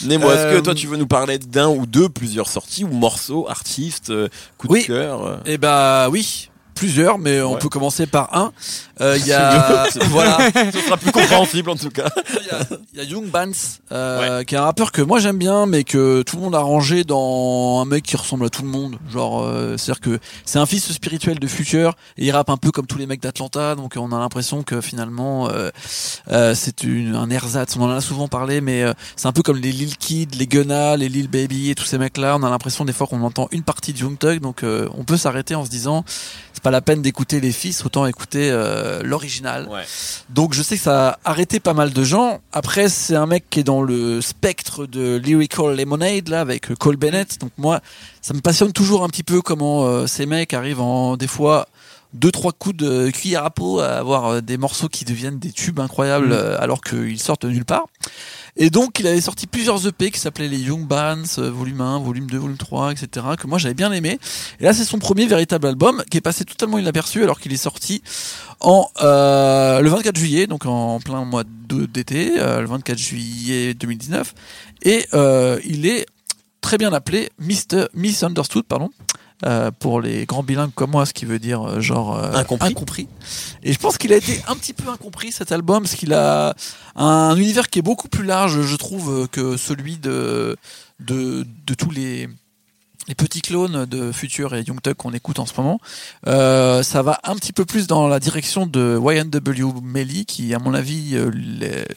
[0.05, 2.89] Nemo, est-ce que Euh, toi tu veux nous parler d'un ou deux, plusieurs sorties ou
[2.89, 4.85] morceaux, artistes, euh, coup de Oui.
[4.85, 6.48] cœur Eh bah oui,
[6.79, 7.59] plusieurs, mais on Ouais.
[7.59, 8.53] peut commencer par un.
[9.01, 10.39] Euh, Il y a voilà,
[10.73, 12.09] Ce sera plus compréhensible en tout cas.
[12.95, 13.51] il y y a Young Bans,
[13.93, 16.61] euh, qui est un rappeur que moi j'aime bien, mais que tout le monde a
[16.61, 18.97] rangé dans un mec qui ressemble à tout le monde.
[19.13, 22.71] Genre, euh, c'est-à-dire que c'est un fils spirituel de Future et il rappe un peu
[22.71, 25.71] comme tous les mecs d'Atlanta, donc on a l'impression que finalement euh,
[26.31, 27.77] euh, c'est une, un ersatz.
[27.77, 30.47] On en a souvent parlé, mais euh, c'est un peu comme les Lil Kid, les
[30.47, 32.37] Gunna, les Lil Baby et tous ces mecs-là.
[32.39, 35.05] On a l'impression des fois qu'on entend une partie de Young Thug, donc euh, on
[35.05, 36.05] peut s'arrêter en se disant
[36.53, 39.69] c'est pas la peine d'écouter les fils, autant écouter euh, l'original.
[39.69, 39.85] Ouais.
[40.31, 42.41] Donc je sais que ça a arrêté pas mal de gens.
[42.53, 46.97] Après c'est un mec qui est dans le spectre de Lyrical Lemonade là avec Cole
[46.97, 47.41] Bennett.
[47.41, 47.81] Donc moi
[48.23, 51.69] ça me passionne toujours un petit peu comment euh, ces mecs arrivent en des fois
[52.15, 55.53] deux trois coups de cuillère à peau à avoir euh, des morceaux qui deviennent des
[55.53, 56.57] tubes incroyables Mm.
[56.61, 57.87] alors qu'ils sortent de nulle part.
[58.61, 62.01] Et donc il avait sorti plusieurs EP qui s'appelaient les Young Bands, euh, volume 1,
[62.01, 63.27] volume 2, volume 3, etc.
[63.39, 64.19] que moi j'avais bien aimé.
[64.59, 67.57] Et là c'est son premier véritable album qui est passé totalement inaperçu alors qu'il est
[67.57, 68.03] sorti
[68.59, 74.35] en euh, le 24 juillet, donc en plein mois d'été, euh, le 24 juillet 2019.
[74.83, 75.07] Et
[75.65, 76.07] il est
[76.61, 77.87] très bien appelé Mr.
[77.95, 78.91] Misunderstood, pardon.
[79.45, 83.09] Euh, pour les grands bilingues comme moi, ce qui veut dire euh, genre euh, Incompris.
[83.63, 86.55] Et je pense qu'il a été un petit peu incompris cet album, parce qu'il a
[86.97, 90.57] un univers qui est beaucoup plus large, je trouve, que celui de
[91.01, 92.29] de, de tous les
[93.09, 95.81] les petits clones de Future et Young Thug qu'on écoute en ce moment.
[96.27, 100.59] Euh, ça va un petit peu plus dans la direction de YNW Melly, qui, à
[100.59, 101.31] mon avis, euh,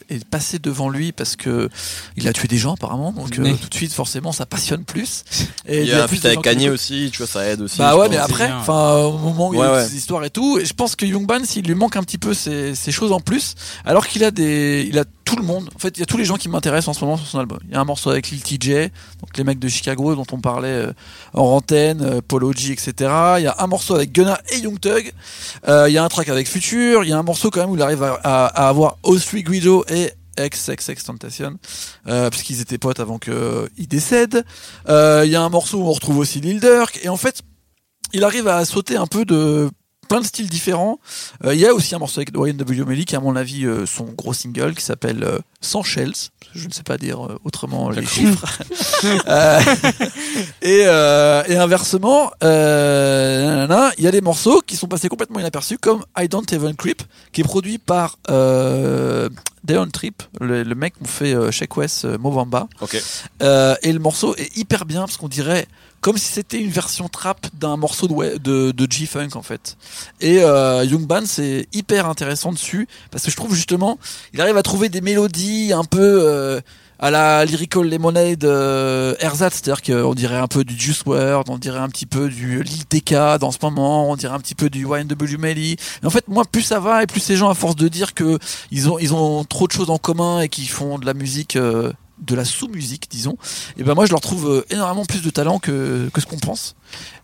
[0.09, 1.69] est passé devant lui parce que
[2.15, 3.11] il a tué des gens apparemment.
[3.11, 5.23] Donc euh, tout de suite, forcément, ça passionne plus.
[5.67, 7.77] Et Il y a un feat de avec Kanye aussi, tu vois, ça aide aussi.
[7.77, 9.85] Bah je ouais, mais après, enfin, au moment où il y a ouais.
[9.85, 12.17] ces histoires et tout, et je pense que Young Ban, s'il lui manque un petit
[12.17, 15.69] peu ces, ces choses en plus, alors qu'il a des, il a tout le monde.
[15.75, 17.39] En fait, il y a tous les gens qui m'intéressent en ce moment sur son
[17.39, 17.59] album.
[17.67, 20.39] Il y a un morceau avec Lil TJ, donc les mecs de Chicago dont on
[20.39, 20.93] parlait euh,
[21.33, 22.93] en antenne, euh, Polo G, etc.
[23.37, 25.13] Il y a un morceau avec Gunna et Young Thug.
[25.67, 27.03] Euh, il y a un track avec Future.
[27.03, 29.43] Il y a un morceau quand même où il arrive à, à, à avoir Ostri
[29.43, 31.57] Guido et XXX Tentation,
[32.07, 34.45] euh, puisqu'ils étaient potes avant qu'ils décèdent.
[34.89, 36.99] Euh, Il y a un morceau où on retrouve aussi Lil Durk.
[37.03, 37.41] Et en fait,
[38.13, 39.69] il arrive à sauter un peu de
[40.11, 40.99] plein de styles différents.
[41.45, 43.85] Euh, Il y a aussi un morceau avec YNW Melly qui à mon avis euh,
[43.85, 46.11] son gros single qui s'appelle euh, Sans Shells.
[46.53, 48.45] Je ne sais pas dire euh, autrement les chiffres.
[49.27, 49.59] Euh,
[50.61, 55.77] et, euh, et inversement, euh, il y a des morceaux qui sont passés complètement inaperçus
[55.79, 59.29] comme I Don't Even Creep qui est produit par euh,
[59.63, 62.67] Deon Trip, le, le mec qu'on fait euh, Shake West euh, Movamba.
[62.81, 63.01] Ok.
[63.41, 65.67] Euh, et le morceau est hyper bien parce qu'on dirait
[66.01, 69.77] comme si c'était une version trap d'un morceau de, de, de G-Funk en fait.
[70.19, 73.97] Et euh, Young Ban c'est hyper intéressant dessus parce que je trouve justement
[74.33, 76.59] il arrive à trouver des mélodies un peu euh,
[77.01, 81.57] à la Lyrical Lemonade euh, ersatz, c'est-à-dire qu'on dirait un peu du Juice WRLD, on
[81.57, 84.69] dirait un petit peu du Lil TK dans ce moment, on dirait un petit peu
[84.69, 85.77] du YNW Melly.
[86.03, 88.13] Et en fait, moi, plus ça va et plus ces gens, à force de dire
[88.13, 88.37] que
[88.69, 91.55] ils ont ils ont trop de choses en commun et qu'ils font de la musique
[91.55, 93.37] euh, de la sous-musique, disons,
[93.77, 96.75] et ben moi je leur trouve euh, énormément plus de talent que, ce qu'on pense.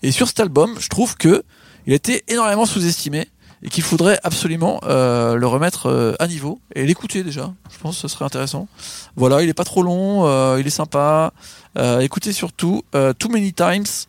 [0.03, 1.43] Et sur cet album, je trouve que
[1.86, 3.27] il a été énormément sous-estimé.
[3.63, 7.53] et qu'il faudrait absolument euh, le remettre euh, à niveau et l'écouter déjà.
[7.71, 8.67] Je pense que ce serait intéressant.
[9.15, 11.31] Voilà, il est pas trop long, il est sympa.
[12.01, 14.07] Écoutez surtout Too Many Times,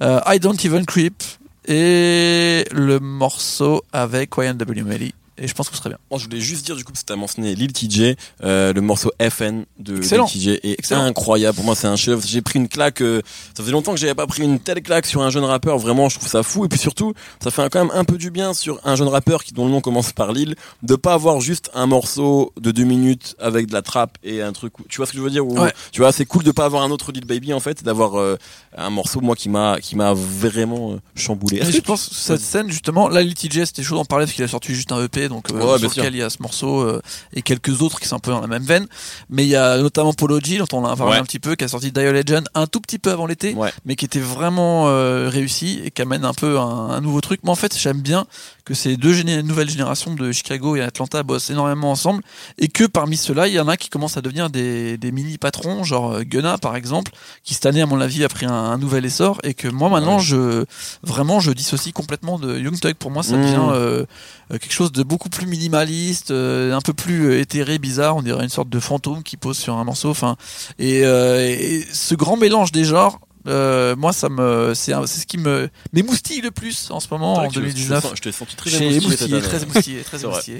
[0.00, 1.22] I Don't Even Creep
[1.66, 4.82] et le morceau avec Ryan W.
[4.82, 5.14] Melly.
[5.36, 5.98] Et je pense que ce serait bien.
[6.10, 8.80] Moi, je voulais juste dire, du coup, parce que t'as mentionné Lil TJ, euh, le
[8.80, 10.26] morceau FN de Excellent.
[10.32, 11.02] Lil TJ est Excellent.
[11.02, 11.56] incroyable.
[11.56, 12.24] Pour moi, c'est un chef.
[12.26, 13.00] J'ai pris une claque.
[13.00, 13.20] euh,
[13.56, 15.78] ça faisait longtemps que j'avais pas pris une telle claque sur un jeune rappeur.
[15.78, 16.64] Vraiment, je trouve ça fou.
[16.64, 19.42] Et puis surtout, ça fait quand même un peu du bien sur un jeune rappeur
[19.44, 22.84] qui dont le nom commence par Lil, de pas avoir juste un morceau de deux
[22.84, 24.72] minutes avec de la trappe et un truc.
[24.88, 25.72] Tu vois ce que je veux dire Ou- Ouais.
[25.92, 28.36] Tu vois, c'est cool de pas avoir un autre Lil Baby en fait, d'avoir euh,
[28.76, 31.58] un morceau moi qui m'a qui m'a vraiment chamboulé.
[31.58, 34.34] Et je pense que cette scène justement, là Lil TJ c'était chaud d'en parler parce
[34.34, 36.02] qu'il a sorti juste un EP donc euh, sur sûr.
[36.02, 37.00] lequel il y a ce morceau euh,
[37.32, 38.86] et quelques autres qui sont un peu dans la même veine.
[39.30, 41.18] Mais il y a notamment Polo G dont on a parlé Ouais.
[41.18, 43.72] un petit peu, qui a sorti Dio Legend un tout petit peu avant l'été, Ouais.
[43.84, 47.40] mais qui était vraiment euh, réussi et qui amène un peu un, un nouveau truc.
[47.44, 48.26] Moi en fait j'aime bien
[48.64, 52.22] que ces deux géné- nouvelles générations de Chicago et Atlanta bossent énormément ensemble
[52.58, 55.36] et que parmi ceux-là il y en a qui commencent à devenir des, des mini
[55.38, 58.52] patrons, genre euh, Gunna par exemple, qui cette année à mon avis a pris un,
[58.52, 60.22] un nouvel essor et que moi maintenant Ouais.
[60.22, 60.64] je
[61.02, 63.42] vraiment je dissocie complètement de Young Thug pour moi ça Mmh.
[63.42, 64.04] devient euh,
[64.52, 68.22] euh, quelque chose de beaucoup plus minimaliste euh, un peu plus euh, éthéré bizarre on
[68.22, 70.36] dirait une sorte de fantôme qui pose sur un morceau enfin
[70.78, 75.20] et, euh, et ce grand mélange des genres euh, moi ça me c'est un- c'est
[75.20, 78.20] ce qui me m'émoustille le plus en ce moment en vrai que je- 2019 Je
[78.22, 80.58] t'ai senti très émoustillé très émoustillé, très émoustillé.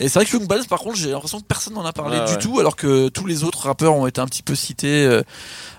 [0.00, 2.18] Et c'est vrai que Young Balance, par contre, j'ai l'impression que personne n'en a parlé
[2.26, 2.38] du ouais.
[2.38, 5.22] tout, alors que tous les autres rappeurs ont été un petit peu cités, euh,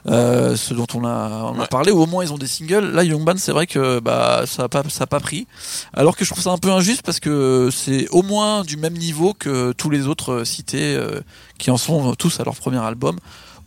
[0.07, 2.91] euh, ceux dont on a, on a parlé, ou au moins ils ont des singles.
[2.91, 5.47] Là, Young Balance, c'est vrai que bah ça a pas, ça a pas pris.
[5.93, 8.93] Alors que je trouve ça un peu injuste parce que c'est au moins du même
[8.97, 11.21] niveau que tous les autres cités euh,
[11.57, 13.17] qui en sont tous à leur premier album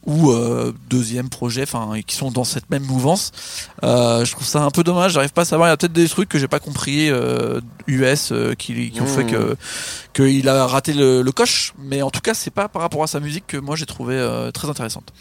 [0.08, 3.30] ou euh, deuxième projet, enfin, qui sont dans cette même mouvance.
[3.84, 5.12] Euh, je trouve ça un peu dommage.
[5.12, 5.68] J'arrive pas à savoir.
[5.68, 9.00] Il y a peut-être des trucs que j'ai pas compris euh, US euh, qui, qui
[9.02, 9.08] ont Mmh.
[9.08, 9.56] fait que
[10.14, 11.74] qu'il a raté le, le coche.
[11.78, 14.14] Mais en tout cas, c'est pas par rapport à sa musique que moi j'ai trouvé
[14.14, 15.12] euh, très intéressante.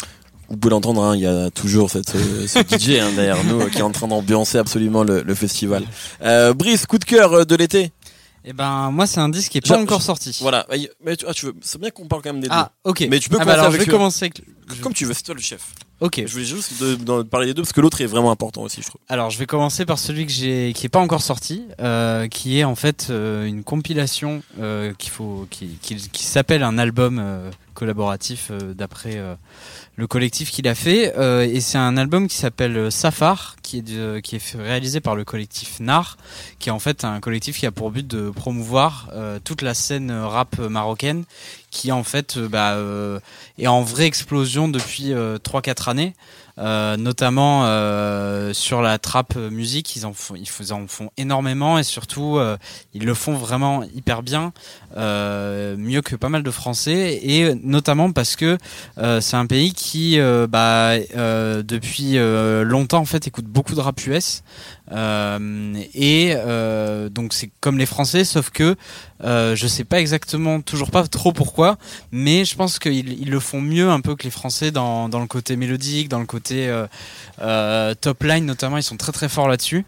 [0.50, 3.62] Vous pouvez l'entendre, hein, il y a toujours cette, ce, ce DJ hein, derrière nous
[3.62, 5.84] euh, qui est en train d'ambiancer absolument le, le festival.
[6.24, 7.92] Euh, Brice, coup de cœur euh, de l'été.
[8.50, 10.38] Et ben moi c'est un disque qui est pas encore je- sorti.
[10.40, 10.66] Voilà.
[11.04, 13.06] Mais tu, ah, tu veux, c'est bien qu'on parle quand même des Ah ok.
[13.10, 14.82] Mais tu peux Ah, bah commencer alors je avec vais le- commencer avec.
[14.82, 15.62] Comme tu veux, c'est toi le chef.
[16.00, 16.22] Ok.
[16.26, 18.82] Je voulais juste de, de parler des deux parce que l'autre est vraiment important aussi,
[18.84, 19.02] je trouve.
[19.10, 22.60] Alors je vais commencer par celui que j'ai qui est pas encore sorti, euh, qui
[22.60, 27.24] est en fait euh, une compilation euh, qu'il faut qui, qui, qui s'appelle un album
[27.74, 29.22] collaboratif d'après
[29.96, 31.14] le collectif qu'il a fait
[31.48, 35.16] et c'est un album qui s'appelle Safar qui est de- qui est fait- réalisé par
[35.16, 36.18] le collectif Nar
[36.58, 39.12] qui est en fait un collectif qui a pour but de promouvoir
[39.44, 41.24] toute la scène rap marocaine
[41.78, 43.20] qui en fait euh, bah, euh,
[43.60, 46.14] est en vraie explosion depuis euh, 3-4 années.
[46.60, 52.40] Euh, notamment euh, sur la trap musique, ils en font, ils font énormément et surtout
[52.96, 54.54] ils le font vraiment hyper bien,
[54.96, 57.20] mieux que pas mal de Français.
[57.22, 58.58] Et notamment parce que
[59.20, 60.18] c'est un pays qui,
[60.50, 64.42] bah, depuis longtemps en fait, écoute beaucoup de rap US
[64.90, 68.76] et euh, donc c'est comme les Français, sauf que
[69.24, 71.78] euh, je sais pas exactement, toujours pas trop pourquoi,
[72.12, 75.20] mais je pense qu'ils ils le font mieux un peu que les Français dans, dans
[75.20, 76.88] le côté mélodique, dans le côté euh,
[77.42, 79.86] euh, top line notamment, ils sont très très forts là-dessus.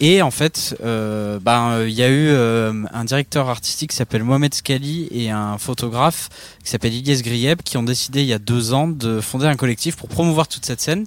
[0.00, 4.22] Et en fait, euh, ben il y a eu euh, un directeur artistique qui s'appelle
[4.22, 6.28] Mohamed Scali et un photographe
[6.62, 9.56] qui s'appelle Ilyes Grieb qui ont décidé il y a deux ans de fonder un
[9.56, 11.06] collectif pour promouvoir toute cette scène.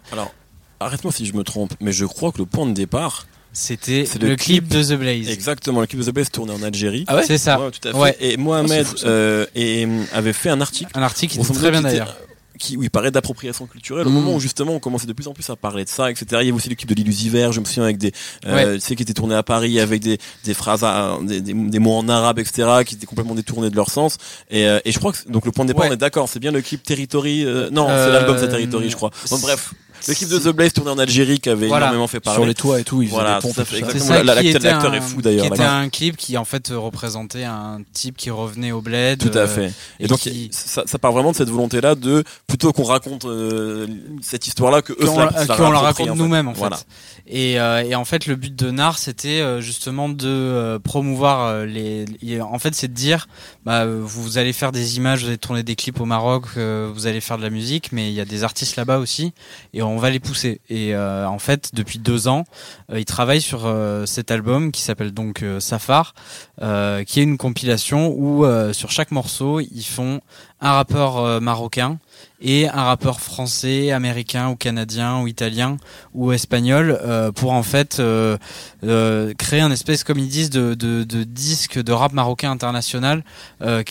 [0.80, 4.30] Arrête-moi si je me trompe, mais je crois que le point de départ, C'était le,
[4.30, 5.28] le clip de The Blaze.
[5.30, 7.04] exactement, l'équipe de The Blaze tournait en Algérie.
[7.08, 7.60] Ah ouais C'est ça.
[7.60, 7.98] Ouais, tout à fait.
[7.98, 8.18] Ouais.
[8.22, 11.72] Et Mohamed Ah, fou, euh, et, avait fait un article Un article qui était très
[11.72, 12.16] bien était- d'ailleurs.
[12.58, 14.14] Qui, oui, parlait d'appropriation culturelle au Mm.
[14.14, 16.26] moment où justement on commençait de plus en plus à parler de ça, etc.
[16.32, 18.12] Il y avait aussi l'équipe de l'illusiver, je me souviens avec des,
[18.48, 21.54] euh, tu sais, qui étaient tournés à Paris avec des, des phrases, à- des, des,
[21.54, 22.68] des mots en arabe, etc.
[22.86, 24.18] qui étaient complètement détournés de leur sens.
[24.50, 25.92] Et, euh, et je crois que donc le point de départ, Ouais.
[25.92, 27.46] on est d'accord, c'est bien le clip Territory.
[27.46, 29.12] euh, non, c'est Euh, l'album c'est Territory, je crois.
[29.32, 29.74] Bon, bref,
[30.08, 31.88] l'équipe de The Blaze tournée en Algérie qui avait Voilà.
[31.88, 32.38] énormément fait parler.
[32.38, 34.24] Sur les toits et tout, ils faisaient Voilà, des pompes exactement.
[34.24, 35.76] l'acteur- est fou, d'ailleurs, Qui était là-bas.
[35.78, 39.20] un clip qui en fait représentait un type qui revenait au bled.
[39.20, 39.72] Tout à euh, fait.
[40.00, 43.26] Et, et donc qui- ça, ça part vraiment de cette volonté-là de plutôt qu'on raconte
[43.26, 43.88] euh,
[44.22, 46.20] cette histoire-là que eux qu'on la, réapproprient, raconte en fait.
[46.20, 46.60] nous-mêmes en fait.
[46.60, 46.80] Voilà.
[47.28, 52.42] Et, euh, et en fait le but de Nar c'était justement de promouvoir les, les-
[52.42, 53.28] en fait c'est de dire
[53.66, 57.22] bah vous allez faire des images, vous allez tourner des clips au Maroc, vous allez
[57.22, 59.34] faire de la musique mais il y a des artistes là-bas aussi
[59.74, 60.62] et on va les pousser.
[60.70, 62.46] Et euh, en fait depuis deux ans
[62.92, 66.14] euh, ils travaillent sur euh, cet album qui s'appelle donc Safar
[66.60, 70.20] qui est une compilation où sur chaque morceau ils font
[70.60, 71.98] un rappeur marocain
[72.42, 75.76] et un rappeur français, américain ou canadien ou italien
[76.14, 78.38] ou espagnol euh, pour en fait euh,
[78.86, 83.24] euh, créer un espèce, comme ils disent, de, de, de disque de rap marocain international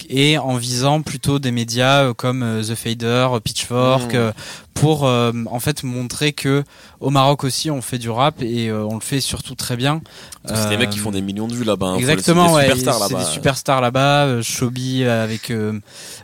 [0.08, 4.32] et en visant plutôt des médias comme The Fader, Pitchfork, Mmh.
[4.74, 6.62] pour en fait montrer que
[7.00, 10.00] au Maroc aussi on fait du rap et on le fait surtout très bien.
[10.46, 11.88] C'est des mecs qui font des millions de vues là-bas.
[11.88, 11.96] hein.
[11.98, 14.24] Exactement, c'est des superstars là-bas.
[14.26, 15.52] Euh, Shobi avec,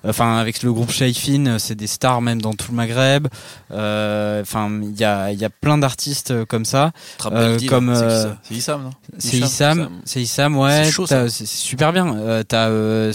[0.07, 3.29] enfin avec le groupe Shaifin, c'est des stars même dans tout le Maghreb.
[3.73, 6.93] Euh, Enfin, il y a, il y a plein d'artistes euh, comme ça.
[7.19, 7.95] Trap euh, comme.
[8.43, 8.91] C'est Issam, non?
[9.19, 10.91] C'est Issam, c'est Issam, ouais.
[11.29, 12.15] C'est super bien.
[12.17, 13.13] Euh, T'as euh,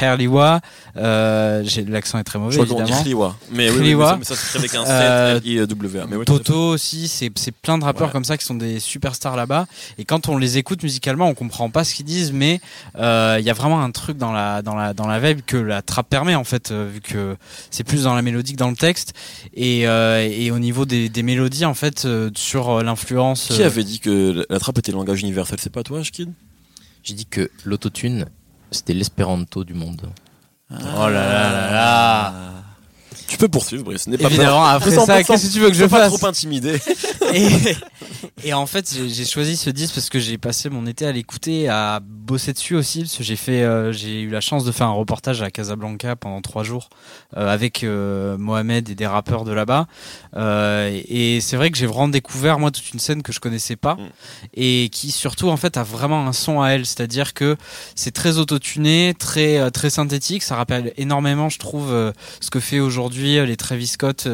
[0.00, 0.60] Herliwa.
[0.96, 2.92] Euh, j'ai- L'accent est très Je mauvais crois qu'on dit.
[3.50, 6.06] Mais oui, mais ça- s'écrit avec un 7 L-I-W-A.
[6.08, 6.42] Mais oui, tout à fait.
[6.44, 8.12] Toto aussi, c'est c'est plein de rappeurs Ouais.
[8.12, 9.66] comme ça qui sont des superstars là-bas.
[9.98, 12.60] Et quand on les écoute musicalement, on comprend pas ce qu'ils disent, mais
[12.98, 15.56] euh, il y a vraiment un truc dans la dans la dans la vibe que
[15.56, 17.36] la trap permet en fait, euh, vu que
[17.70, 19.12] c'est plus dans la mélodie que dans le texte.
[19.54, 23.48] Et euh, et au niveau des, des mélodies en fait, euh, sur euh, l'influence.
[23.52, 25.58] Qui avait dit que la trappe était le langage universel?
[25.60, 26.32] C'est pas toi, Shkid
[27.04, 28.26] J'ai dit que l'autotune,
[28.72, 30.02] c'était l'espéranto du monde.
[30.70, 32.52] Oh là là là là.
[33.28, 34.06] Tu peux poursuivre, Brice.
[34.06, 34.64] N'aie pas Évidemment, peur.
[34.66, 36.14] après ça, pas- qu'est-ce que tu veux que je pas fasse?
[36.16, 36.80] trop intimidé.
[37.34, 37.48] et,
[38.44, 41.12] et en fait, j'ai- j'ai choisi ce disque parce que j'ai passé mon été à
[41.12, 44.72] l'écouter, à bosser dessus aussi, parce que j'ai fait, euh, j'ai eu la chance de
[44.72, 46.90] faire un reportage à Casablanca pendant trois jours
[47.36, 49.86] euh, avec euh, Mohamed et des rappeurs de là-bas.
[51.08, 53.96] Et c'est vrai que j'ai vraiment découvert moi toute une scène que je connaissais pas
[53.96, 54.08] Mm.
[54.54, 57.56] et qui surtout en fait a vraiment un son à elle, c'est-à-dire que
[57.94, 60.42] c'est très autotuné, très très synthétique.
[60.42, 64.28] Ça rappelle énormément, je trouve, ce que fait aujourd'hui les Travis Scott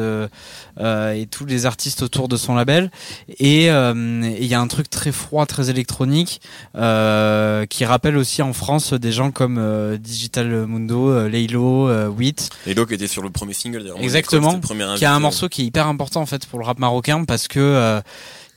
[0.79, 2.91] et tous les artistes autour de son label.
[3.39, 6.41] Et euh, et il y a un truc très froid, très électronique,
[6.75, 12.49] euh, qui rappelle aussi en France des gens comme euh, Digital Mundo, euh, euh, Wheat,
[12.67, 13.83] Et donc était sur le premier single.
[13.83, 13.99] d'ailleurs.
[13.99, 14.59] Exactement.
[14.95, 17.47] qui a un morceau qui est hyper important en fait pour le rap marocain parce
[17.47, 18.01] que euh,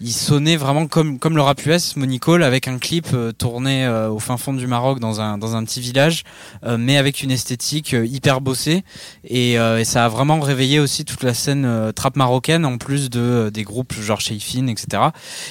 [0.00, 4.11] il sonnait vraiment comme comme le rap US, Monicole, avec un clip euh, tourné euh,
[4.11, 6.24] au fin fond du Maroc dans un dans un petit village,
[6.64, 8.85] euh, mais avec une esthétique hyper bossée.
[9.24, 13.50] Et, et ça a vraiment réveillé aussi toute la scène trap marocaine en plus de
[13.52, 15.02] des groupes genre Shaifin, etc.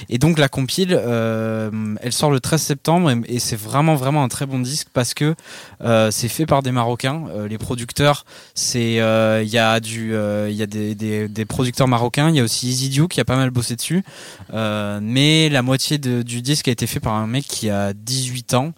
[0.10, 4.46] Et donc la compile, elle sort le 13 septembre et, c'est vraiment vraiment un très
[4.46, 5.36] bon disque parce que
[5.82, 10.56] euh, c'est fait par des Marocains, Euh, les producteurs c'est il y a du il
[10.56, 13.36] y a des, des, des producteurs marocains il y a aussi Easy qui a pas
[13.36, 14.04] mal bossé dessus
[15.02, 18.54] mais la moitié de- du disque a été fait par un mec qui a 18
[18.54, 18.74] ans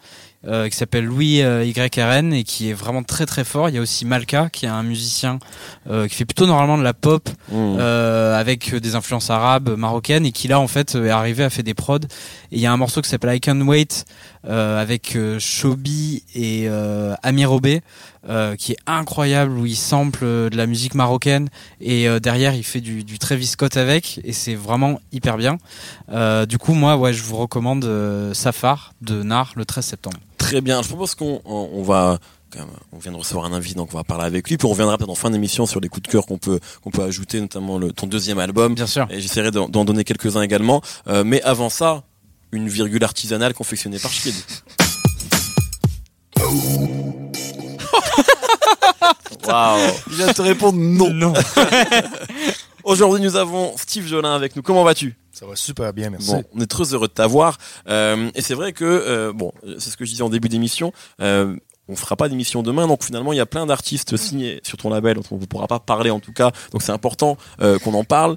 [0.48, 3.78] euh, qui s'appelle Louis euh, YRN et qui est vraiment très très fort il y
[3.80, 5.40] a aussi Malka qui est un musicien
[5.90, 7.78] euh, qui fait plutôt normalement de la pop Mmh.
[7.80, 11.64] euh, avec des influences arabes, marocaines, et qui là en fait est arrivé à faire
[11.64, 12.00] des prods.
[12.52, 16.24] Et il y a un morceau qui s'appelle I Can Wait euh, avec euh, Shobi
[16.34, 17.82] et euh, Amir Obé,
[18.30, 21.50] euh, qui est incroyable où il sample euh, de la musique marocaine
[21.82, 25.58] et euh, derrière il fait du, du Travis Scott avec et c'est vraiment hyper bien.
[26.12, 30.18] Euh, du coup moi ouais je vous recommande euh, Safar de Nar le 13 septembre.
[30.38, 30.82] Très bien.
[30.82, 32.20] Je propose qu'on on on va
[32.92, 34.58] on vient de recevoir un invité, donc on va parler avec lui.
[34.58, 36.92] Puis on reviendra peut-être en fin d'émission sur les coups de cœur qu'on peut qu'on
[36.92, 38.74] peut ajouter, notamment le, ton deuxième album.
[38.74, 39.06] Bien sûr.
[39.10, 40.82] Et j'essaierai d'en d'en donner quelques-uns également.
[41.08, 42.04] Euh, mais avant ça,
[42.58, 44.36] une virgule artisanale confectionnée par Schkid.
[49.48, 51.14] Waouh Il vient de te répondre non.
[51.14, 51.34] Non.
[52.84, 54.62] Aujourd'hui, nous avons Steve Jolin avec nous.
[54.62, 55.18] Comment vas-tu?
[55.32, 56.32] Ça va super bien, merci.
[56.32, 57.58] Bon, on est très heureux de t'avoir.
[57.88, 60.94] Euh, et c'est vrai que, euh, bon, c'est ce que je disais en début d'émission.
[61.22, 61.56] Euh,
[61.90, 64.90] on fera pas d'émission demain, donc finalement il y a plein d'artistes signés sur ton
[64.90, 66.52] label dont on ne pourra pas parler en tout cas.
[66.72, 68.36] Donc c'est important euh, qu'on en parle.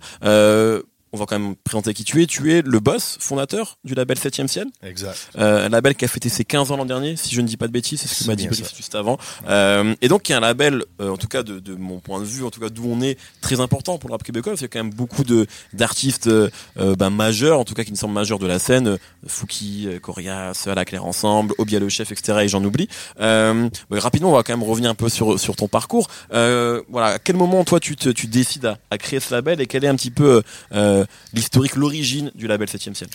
[1.13, 2.27] On va quand même présenter qui tu es.
[2.27, 5.17] Tu es le boss fondateur du label 7ème ciel, Exact.
[5.39, 7.57] euh, un label qui a fêté ses 15 ans l'an dernier, si je ne dis
[7.57, 9.19] pas de bêtises, c'est ce que m'a dit Brice juste avant.
[9.49, 12.21] Euh, et donc qui est un label, euh, en tout cas de, de mon point
[12.21, 14.63] de vue, en tout cas d'où on est, très important pour le rap québécois, qu'il
[14.63, 16.31] y a quand même beaucoup de d'artistes
[16.77, 18.97] ben, majeurs, en tout cas qui me semblent majeurs de la scène, euh,
[19.27, 22.39] Fouki, euh, Corias, À la Claire Ensemble, Obia le Chef, etc.
[22.43, 22.89] Et j'en oublie.
[23.21, 26.09] Euh, rapidement, on va quand même revenir un peu sur sur ton parcours.
[26.33, 29.61] Euh, voilà, à quel moment toi tu te, tu décides à, à créer ce label
[29.61, 30.43] et quel est un petit peu
[30.73, 31.00] euh,
[31.33, 33.11] l'historique, l'origine du label 7ème ciel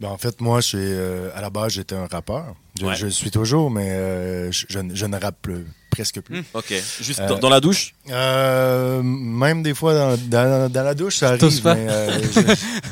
[0.00, 2.54] Ben, en fait, moi, euh, à la base, j'étais un rappeur.
[2.80, 2.94] Je, Ouais.
[2.96, 6.44] je le suis toujours, mais euh, je, je ne- je ne rappe plus, presque plus.
[6.54, 7.94] Ok, juste Euh, dans, dans la douche?
[8.10, 12.20] Euh, même des fois, dans, dans, dans la douche, ça arrive, mais euh,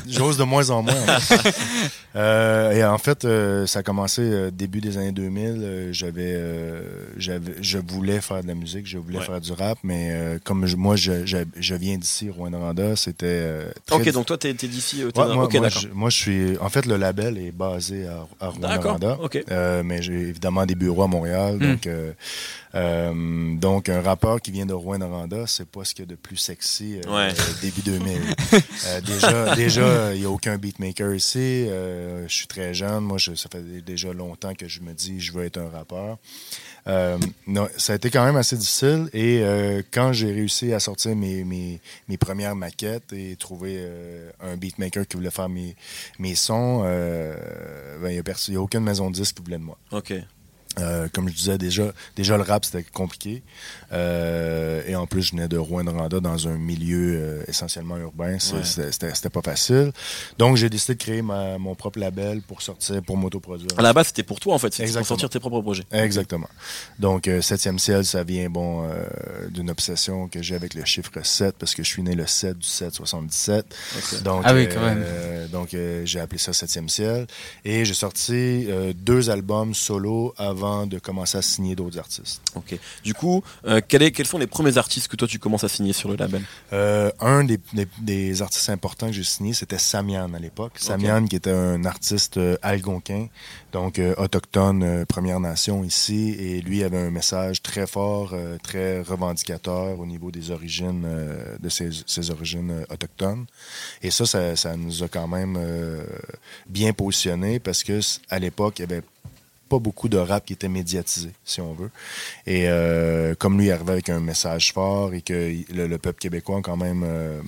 [0.09, 0.93] j'ose de moins en moins.
[0.93, 1.55] en fait.
[2.15, 5.43] Euh, et en fait, euh, ça a commencé euh, début des années 2000.
[5.61, 6.81] euh, j'avais, euh,
[7.17, 9.25] j'avais, je voulais faire de la musique, je voulais Ouais.
[9.25, 13.25] faire du rap, mais euh, comme je- moi, je, je, je viens d'ici, Rwanda, c'était
[13.27, 15.03] euh, très Ok, donc toi t'es t'es d'ici.
[15.03, 16.57] Ouais, dans- moi, ok, moi, je, moi, je suis.
[16.59, 18.91] En fait, le label est basé à, à D'accord.
[18.91, 19.17] Rwanda.
[19.21, 19.43] Ok.
[19.75, 21.55] Euh, mais j'ai évidemment des bureaux à Montréal.
[21.55, 21.59] Mm.
[21.59, 22.13] Donc, euh,
[22.75, 26.15] euh, donc, un rappeur qui vient de Rouen-Noranda, c'est pas ce qu'il y a de
[26.15, 27.29] plus sexy Ouais.
[27.61, 28.21] début 2000.
[28.87, 31.65] Euh, déjà, déjà, il n'y a aucun beatmaker ici.
[31.67, 33.03] Je suis très jeune.
[33.03, 36.17] Moi, je- ça fait déjà longtemps que je me dis je veux être un rappeur.
[36.87, 37.17] Euh,
[37.47, 39.09] non, ça a été quand même assez difficile.
[39.13, 44.29] Et euh, quand j'ai réussi à sortir mes, mes, mes premières maquettes et trouver euh,
[44.39, 45.75] un beatmaker qui voulait faire mes,
[46.19, 49.77] mes sons, euh, ben, il n'y a, aucune maison de disques qui voulait de moi.
[49.91, 50.13] Ok.
[50.79, 53.43] Euh, comme je disais, déjà, déjà le rap, c'était compliqué.
[53.91, 58.37] Euh, et en plus, je venais de Rouen-Noranda dans un milieu euh, essentiellement urbain.
[58.39, 58.63] C'est- Ouais.
[58.63, 59.91] C'était c'était- c'était pas facile.
[60.37, 63.69] Donc, j'ai décidé de créer ma- mon propre label pour sortir, pour m'autoproduire.
[63.77, 65.05] À la base, c'était pour toi en fait, c'était pour Exactement.
[65.05, 65.83] sortir tes propres projets.
[65.91, 66.49] Exactement.
[66.99, 69.05] Donc, euh, septième ciel, ça vient bon euh,
[69.49, 72.57] d'une obsession que j'ai avec le chiffre 7 parce que je suis né le 7
[72.57, 73.65] du 7 77.
[73.97, 74.23] Ok.
[74.23, 75.01] Donc, Ah oui, quand même.
[75.05, 77.27] euh, donc euh, j'ai appelé ça Septième ciel.
[77.65, 82.41] Et j'ai sorti euh, deux albums solo avant de commencer à signer d'autres artistes.
[82.55, 82.77] Ok.
[83.03, 85.69] Du coup, euh, quel est- quels sont les premiers artistes que toi tu commences à
[85.69, 86.41] signer sur le label?
[86.73, 90.73] Euh, un des, des- des artistes importants que j'ai signé, c'était Samian à l'époque.
[90.77, 93.27] Samian, qui était un artiste euh, algonquin,
[93.71, 100.05] donc autochtone, Première Nation ici, et lui avait un message très fort, très revendicateur au
[100.05, 101.05] niveau des origines,
[101.59, 103.45] de ses, ses origines autochtones.
[104.01, 105.57] Et ça, ça, ça nous a quand même
[106.67, 107.99] bien positionné parce que
[108.29, 109.03] à l'époque, il y avait
[109.69, 111.89] pas beaucoup de rap qui était médiatisé, si on veut.
[112.45, 116.19] Et euh, comme lui il arrivait avec un message fort et que le, le peuple
[116.19, 117.41] québécois quand même euh,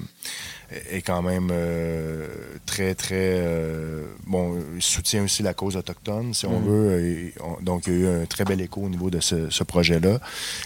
[0.91, 2.27] est quand même euh,
[2.65, 6.67] très très euh, bon il soutient aussi la cause autochtone si on Mhm.
[6.67, 9.19] veut Et on- donc il y a eu un très bel écho au niveau de
[9.21, 10.19] ce, ce projet là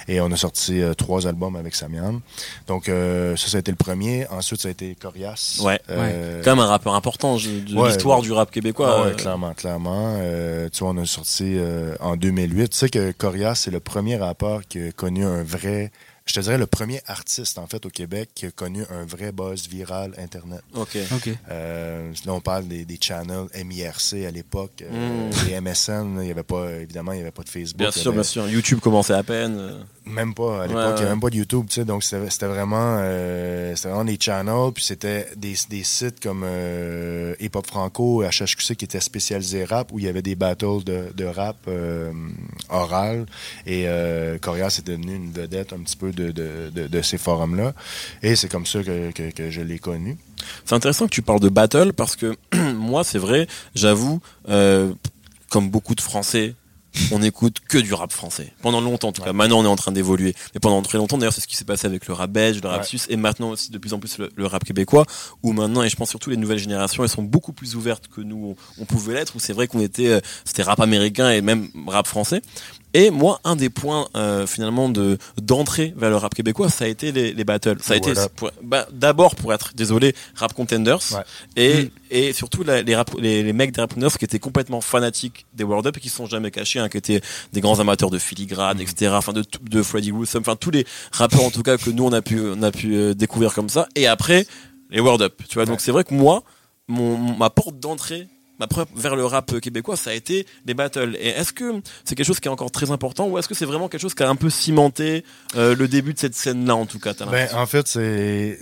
[0.07, 2.21] et on a sorti euh, trois albums avec Samian
[2.67, 5.79] donc euh, ça ça a été le premier ensuite ça a été Corias Ouais.
[5.89, 8.23] Euh, Quand même un rappeur important de Ouais, l'histoire ouais.
[8.25, 8.95] du rap québécois.
[9.03, 10.15] ah ouais, clairement, clairement.
[10.19, 12.69] Euh, tu vois, on a sorti euh, en 2008.
[12.69, 15.91] Tu sais que Corias, c'est le premier rappeur qui a connu un vrai...
[16.25, 19.31] Je te dirais le premier artiste, en fait, au Québec qui a connu un vrai
[19.31, 20.61] buzz viral Internet.
[21.11, 21.29] Ok.
[21.49, 24.83] Euh, là, on parle des, des channels MIRC à l'époque.
[24.83, 25.47] Euh, Mm.
[25.47, 27.79] Les MSN, il y avait pas, évidemment, il n'y avait pas de Facebook.
[27.79, 28.47] Bien sûr, bien sûr.
[28.47, 29.85] YouTube commençait à peine.
[30.05, 31.09] Même pas à l'époque, Ouais, il n'y avait ouais.
[31.11, 34.83] même pas de YouTube, tu sais, donc c'était vraiment, euh, c'était vraiment des channels, puis
[34.83, 39.99] c'était des, des sites comme euh, Hip Hop Franco, HHQC qui étaient spécialisés rap, où
[39.99, 42.11] il y avait des battles de, de rap euh,
[42.69, 43.25] oral,
[43.67, 47.17] et euh, Corias est devenu une vedette un petit peu de, de, de, de ces
[47.17, 47.73] forums-là,
[48.23, 50.17] et c'est comme ça que, que, que je l'ai connu.
[50.65, 52.35] C'est intéressant que tu parles de battle parce que
[52.73, 54.91] moi, c'est vrai, j'avoue, euh,
[55.49, 56.55] comme beaucoup de Français,
[57.11, 58.53] on écoute que du rap français.
[58.61, 59.27] Pendant longtemps, en tout cas.
[59.29, 59.33] Ouais.
[59.33, 60.35] Maintenant, on est en train d'évoluer.
[60.53, 62.67] Mais pendant très longtemps, d'ailleurs, c'est ce qui s'est passé avec le rap belge, le
[62.67, 62.85] rap Ouais.
[62.87, 65.05] suisse, et maintenant aussi de plus en plus le, le rap québécois,
[65.43, 68.21] où maintenant, et je pense surtout les nouvelles générations, elles sont beaucoup plus ouvertes que
[68.21, 71.41] nous, on, on pouvait l'être, où c'est vrai qu'on était, euh, c'était rap américain et
[71.41, 72.41] même rap français.
[72.93, 76.87] Et moi, un des points euh, finalement de d'entrée vers le rap québécois, ça a
[76.89, 77.77] été les, les battles.
[77.81, 81.21] Ça a été pour- bah, d'abord pour être désolé, rap contenders, Ouais.
[81.55, 81.89] et Mm.
[82.11, 85.45] et surtout la- les, rap- les les mecs des rap contenders qui étaient complètement fanatiques
[85.53, 87.21] des World Up et qui se sont jamais cachés, hein, qui étaient
[87.53, 88.81] des grands amateurs de filigrane, Mm.
[88.81, 89.11] etc.
[89.15, 92.03] Enfin de tout- de Freddie Gruesome, enfin tous les rappeurs en tout cas que nous
[92.03, 93.87] on a pu on a pu euh, découvrir comme ça.
[93.95, 94.45] Et après
[94.89, 95.65] les World Up, tu vois.
[95.65, 96.43] Donc c'est vrai que moi,
[96.89, 98.27] mon ma porte d'entrée
[98.61, 101.17] ma preuve vers le rap québécois, ça a été les battles.
[101.19, 103.65] Et est-ce que c'est quelque chose qui est encore très important ou est-ce que c'est
[103.65, 106.85] vraiment quelque chose qui a un peu cimenté euh, le début de cette scène-là, en
[106.85, 108.59] tout cas Ben, en fait, c'est.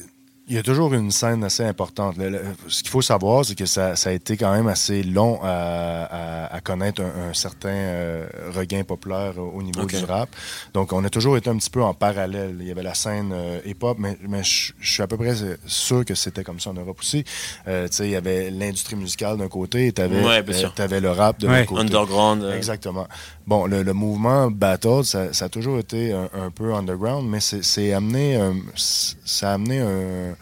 [0.51, 2.17] Il y a toujours une scène assez importante.
[2.17, 5.03] Le- le- ce qu'il faut savoir, c'est que ça, ça a été quand même assez
[5.03, 6.05] long à,
[6.49, 10.29] à- à connaître un, un certain euh, regain populaire au au niveau du rap.
[10.73, 12.55] Donc, on a toujours été un petit peu en parallèle.
[12.59, 15.35] Il y avait la scène euh, hip-hop, mais, mais je suis à peu près
[15.67, 17.23] sûr que c'était comme ça en Europe aussi.
[17.67, 20.73] Euh, tu sais, il y avait l'industrie musicale d'un côté et tu avais, Ouais, sûr.
[20.79, 21.59] le rap de Ouais.
[21.59, 21.81] l'autre côté.
[21.81, 22.43] underground.
[22.43, 23.07] euh, Exactement.
[23.45, 27.39] Bon, le, le mouvement Battle, ça, ça a toujours été un, un peu underground, mais
[27.39, 30.35] c'est c'est amené, euh, ça a amené un,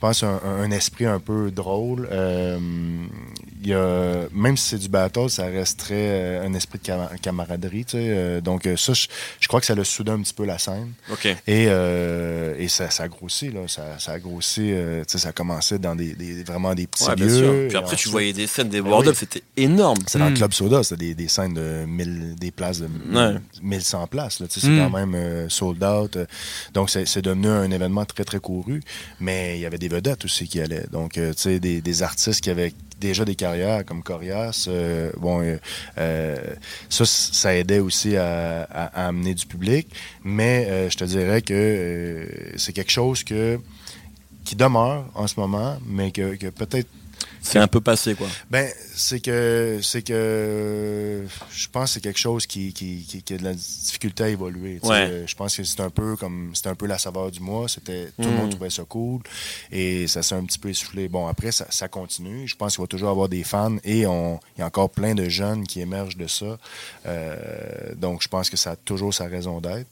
[0.00, 2.08] pense, un, un esprit un peu drôle.
[2.10, 2.58] Euh,
[3.60, 7.10] il y a, même si c'est du battle, ça resterait euh, un esprit de cama-
[7.20, 7.84] camaraderie.
[7.84, 9.06] tu sais, euh, donc ça, je,
[9.40, 10.92] je crois que ça l'a soudé un petit peu la scène.
[11.10, 11.26] Ok.
[11.26, 11.36] Et,
[11.68, 13.62] euh, et ça, ça a grossi, là.
[13.66, 16.86] Ça, ça a grossi, euh, tu sais, ça a commencé dans des, des- vraiment des
[16.86, 17.34] petits Ouais, bien lieux.
[17.36, 17.68] sûr.
[17.68, 19.12] Puis après, tu voyais des scènes des Ben World oui.
[19.12, 19.98] Up, c'était énorme.
[20.06, 20.34] c'est dans le Mm.
[20.36, 23.34] Club Soda, c'était des, des scènes de 1000, des places de Ouais.
[23.62, 24.38] 1100 places.
[24.40, 24.78] là, tu sais, C'est Mm.
[24.78, 26.16] quand même euh, sold out.
[26.74, 28.80] donc, c'est c'est devenu un événement très, très couru.
[29.20, 30.86] Mais il y avait des vedettes aussi qui allaient.
[30.92, 34.66] Donc, euh, tu sais, des, des artistes qui avaient déjà des carrières comme Corias.
[34.68, 35.58] euh, bon,
[35.98, 36.36] euh,
[36.88, 38.62] ça, ça aidait aussi à,
[38.94, 39.88] amener du public.
[40.24, 43.58] Mais je te dirais que c'est quelque chose que
[44.44, 46.88] qui demeure en ce moment, mais que peut-être
[47.40, 48.26] C'est un peu passé, quoi.
[48.50, 53.34] Ben, c'est que c'est que je pense que c'est quelque chose qui, qui, qui, qui
[53.34, 54.80] a de la difficulté à évoluer.
[54.82, 55.24] Ouais.
[55.26, 57.66] Je pense que c'est un peu comme c'était un peu la saveur du mois.
[57.68, 58.34] C'était tout le Mm.
[58.34, 59.22] monde trouvait ça cool
[59.72, 61.08] et ça s'est un petit peu essoufflé.
[61.08, 62.46] Bon après ça, ça continue.
[62.46, 65.14] Je pense qu'il va toujours avoir des fans et on il y a encore plein
[65.14, 66.58] de jeunes qui émergent de ça.
[67.06, 69.88] Euh, donc je pense que ça a toujours sa raison d'être.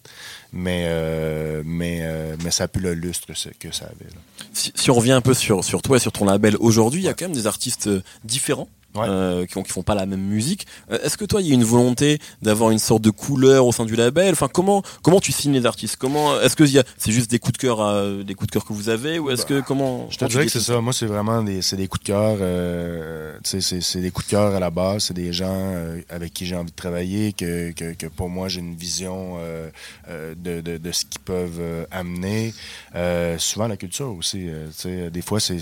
[0.52, 3.26] Mais euh, mais euh, mais ça a plus le lustre
[3.58, 4.06] que, ça- avait.
[4.52, 7.08] si on revient un peu sur, sur toi et sur ton label aujourd'hui, il y
[7.08, 8.68] a des artistes euh, différents.
[8.96, 9.06] Ouais.
[9.08, 10.66] euh, qui, ont, qui font pas la même musique.
[10.90, 13.72] Euh, Est-ce que toi, il y a une volonté d'avoir une sorte de couleur au
[13.72, 14.32] sein du label?
[14.32, 15.96] Enfin, comment comment tu signes les artistes?
[15.96, 18.72] Comment Est-ce que c'est juste des coups de cœur, à- des coups de cœur que
[18.72, 20.80] vous avez, ou est-ce que comment Bah, Je te dirais que c'est ça.
[20.80, 22.38] Moi, c'est vraiment des, c'est des coups de cœur.
[22.40, 25.04] euh, c'est, des coups de cœur à la base.
[25.04, 28.48] C'est des gens euh, avec qui j'ai envie de travailler, que, que, que pour moi,
[28.48, 29.68] j'ai une vision euh,
[30.08, 32.54] euh, de, de, de ce qu'ils peuvent euh, amener.
[32.94, 34.48] Euh, souvent, la culture aussi.
[34.48, 35.56] euh, tu sais, des fois, c'est,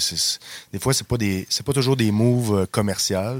[0.73, 2.67] des fois, c'est pas des, c'est pas toujours des moves euh,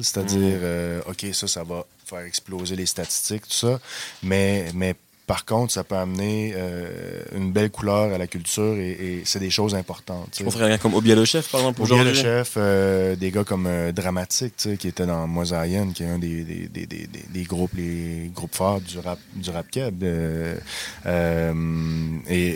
[0.03, 3.81] C'est-à-dire, euh, ok, ça, ça va faire exploser les statistiques, tout ça.
[4.23, 4.95] Mais, mais
[5.27, 9.39] par contre, ça peut amener euh, une belle couleur à la culture et, et c'est
[9.39, 10.29] des choses importantes.
[10.39, 13.67] Je pense comme Obia le chef, par exemple, Aujourd'hui, le chef, euh, des gars comme
[13.67, 16.87] euh, Dramatique, qui était dans Mosaïen, qui est un des, des, des,
[17.33, 20.05] des, groupes, les groupes forts du rap, du rap keb.
[20.05, 20.59] et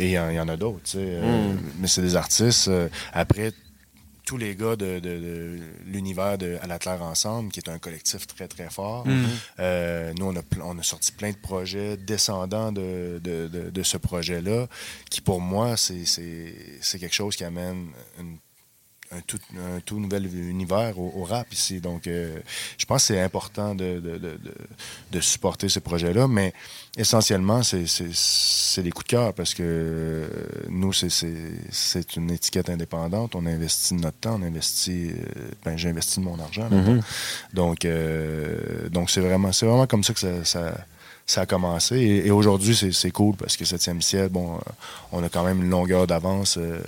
[0.04, 1.56] il y, en- il y en a d'autres, Mm.
[1.80, 2.70] Mais c'est des artistes.
[3.14, 3.52] après,
[4.28, 7.78] tous les gars de, de- de l'univers de À la Claire Ensemble, qui est un
[7.78, 9.06] collectif très, très fort.
[9.06, 9.26] Mhm.
[9.58, 13.82] Euh, nous, on a, on a sorti plein de projets descendants de, de, de- de
[13.82, 14.66] ce projet-là,
[15.10, 16.52] qui pour moi, c'est- c'est
[16.82, 17.86] c'est quelque chose qui amène
[18.20, 18.36] une-
[19.10, 21.80] un, tout, un tout nouvel univers au, au rap ici.
[21.80, 22.38] Donc, euh,
[22.76, 24.38] je pense que c'est important de, de, de,
[25.12, 26.52] de, supporter ce projet-là, mais
[26.96, 30.28] essentiellement, c'est- des coups de cœur parce que euh,
[30.68, 33.34] nous, c'est- une étiquette indépendante.
[33.34, 35.10] On investit de notre temps, on investit.
[35.10, 36.68] euh, ben, j'ai investi de mon argent.
[36.70, 37.00] Mhm.
[37.54, 37.86] Donc,
[38.90, 40.74] donc c'est vraiment, vraiment comme ça que ça, ça,
[41.28, 41.96] ça a commencé.
[41.96, 44.58] Et, et aujourd'hui, c'est, c'est cool parce que 7e ciel, bon, euh,
[45.12, 46.78] on a quand même une longueur d'avance euh,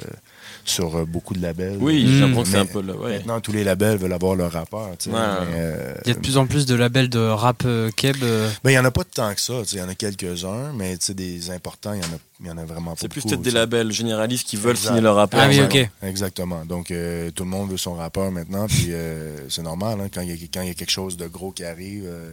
[0.65, 1.77] sur euh, beaucoup de labels.
[1.79, 2.07] Oui, Mm.
[2.09, 2.95] j'ai l'impression que c'est un peu là.
[2.97, 3.17] Ouais.
[3.19, 4.89] Maintenant, tous les labels veulent avoir leur rappeur.
[4.99, 5.15] tu sais.
[5.15, 5.21] Ouais.
[5.51, 8.17] Mais, euh, Il y a de plus en plus de labels de rap euh, keb.
[8.23, 9.61] euh, ben, il n'y en a pas tant que ça.
[9.61, 9.77] tu sais.
[9.77, 12.47] Il y en a quelques-uns, mais tu sais, des importants, il y en a, il
[12.47, 14.89] y en a vraiment pas C'est plus peut-être des labels généralistes qui veulent Exact.
[14.89, 15.41] signer leur rappeur.
[15.43, 15.87] Ah oui, ok.
[16.03, 16.65] Exactement.
[16.65, 19.99] Donc, euh, tout le monde veut son rappeur maintenant, puis euh, c'est normal.
[20.01, 22.05] hein, quand il y, a- quand il y a quelque chose de gros qui arrive,
[22.07, 22.31] euh,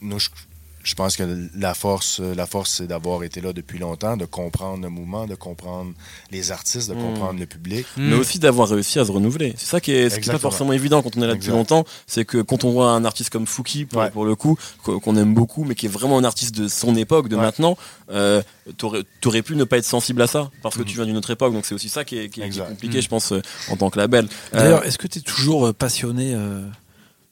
[0.00, 0.30] nous, je,
[0.84, 1.22] je pense que
[1.54, 5.34] la force, la force, c'est d'avoir été là depuis longtemps, de comprendre le mouvement, de
[5.34, 5.92] comprendre
[6.30, 6.98] les artistes, de Mm.
[7.02, 7.86] comprendre le public.
[7.96, 8.20] mais hmm.
[8.20, 9.54] aussi d'avoir réussi à se renouveler.
[9.56, 11.46] C'est ça qui est, ce qui est pas forcément évident quand on est là depuis
[11.46, 11.52] Exact.
[11.56, 11.84] longtemps.
[12.06, 14.10] C'est que quand on voit un artiste comme Fouki, pour, Ouais.
[14.10, 17.28] pour le coup, qu'on aime beaucoup, mais qui est vraiment un artiste de son époque,
[17.28, 17.42] de Ouais.
[17.42, 17.76] maintenant,
[18.10, 18.42] euh,
[18.76, 20.86] t'aurais t'aurais pu ne pas être sensible à ça, parce que Mhm.
[20.86, 21.52] tu viens d'une autre époque.
[21.52, 22.68] Donc c'est aussi ça qui est, qui est- qui est Exact.
[22.68, 24.26] compliqué, je pense, euh, en tant que label.
[24.54, 26.62] Euh, D'ailleurs, est-ce que tu es toujours euh, passionné euh,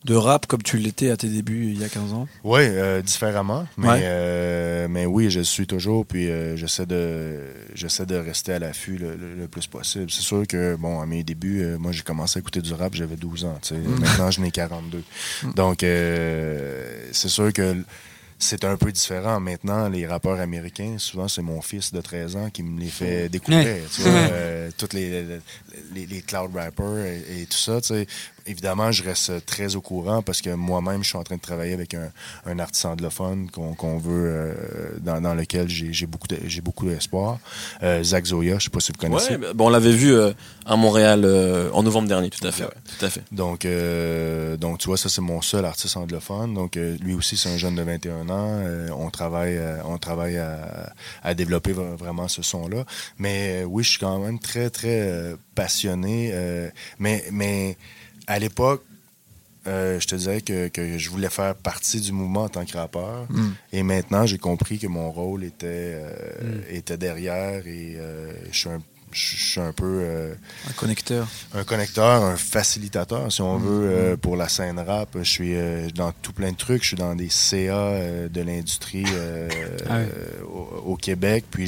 [0.05, 2.27] de rap comme tu l'étais à tes débuts il y a 15 ans?
[2.43, 4.01] Oui, euh, différemment, mais, Ouais.
[4.03, 7.39] euh, mais oui, je le suis toujours, puis euh, j'essaie de
[7.75, 10.11] j'essaie de rester à l'affût le, le- le plus possible.
[10.11, 12.95] C'est sûr que, bon, à mes débuts, euh, moi, j'ai commencé à écouter du rap,
[12.95, 13.75] j'avais 12 ans, sais.
[13.77, 15.03] Maintenant, je n'ai 42.
[15.55, 15.81] Donc,
[17.13, 17.77] c'est sûr que
[18.43, 19.39] c'est un peu différent.
[19.39, 23.29] Maintenant, les rappeurs américains, souvent, c'est mon fils de 13 ans qui me les fait
[23.29, 23.67] découvrir.
[23.67, 23.83] Ouais.
[23.95, 25.25] Tu vois, euh, toutes les,
[25.95, 28.07] les, les cloud rappers et, et tout ça, tu sais.
[28.51, 31.73] Évidemment, je reste très au courant parce que moi-même, je suis en train de travailler
[31.73, 32.11] avec un,
[32.47, 34.55] un artiste anglophone qu'on veut, euh,
[35.01, 37.39] dans, dans lequel j'ai beaucoup de- j'ai beaucoup d'espoir.
[37.83, 39.37] Euh, Zach Zoya, je sais pas si vous connaissez.
[39.37, 40.33] Ouais, bon, on l'avait vu euh,
[40.67, 41.25] à Montréal
[41.73, 42.65] en novembre dernier, tout à fait.
[42.65, 43.23] Ouais, tout à fait.
[43.31, 43.67] Donc,
[44.59, 46.55] donc, tu vois, ça, c'est mon seul artiste anglophone.
[46.55, 48.63] Donc, lui aussi, c'est un jeune de 21 ans.
[48.97, 50.93] On travaille, on travaille à,
[51.23, 52.85] à développer vraiment ce son-là.
[53.19, 56.33] Mais oui, je suis quand même très, très passionné.
[56.99, 57.77] mais, mais
[58.31, 58.83] à l'époque,
[59.67, 62.77] euh, je te dirais que, que je voulais faire partie du mouvement en tant que
[62.77, 63.27] rappeur.
[63.29, 63.51] Mm.
[63.73, 65.67] Et maintenant, j'ai compris que mon rôle était,
[66.01, 66.11] euh,
[66.71, 66.75] Mm.
[66.77, 68.81] était derrière et euh, je suis un,
[69.13, 70.33] je suis un peu...
[70.69, 71.27] Un connecteur.
[71.53, 73.63] un connecteur, un facilitateur, si on Mm-hmm.
[73.63, 75.11] veut, pour la scène rap.
[75.19, 75.55] Je suis
[75.95, 76.83] dans tout plein de trucs.
[76.85, 79.05] Je suis dans des CA de l'industrie
[79.91, 80.07] Ah oui.
[80.55, 81.45] au, au Québec.
[81.51, 81.67] Puis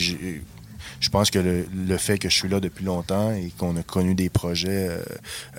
[1.03, 3.83] je pense que le, le fait que je suis là depuis longtemps et qu'on a
[3.83, 5.03] connu des projets euh,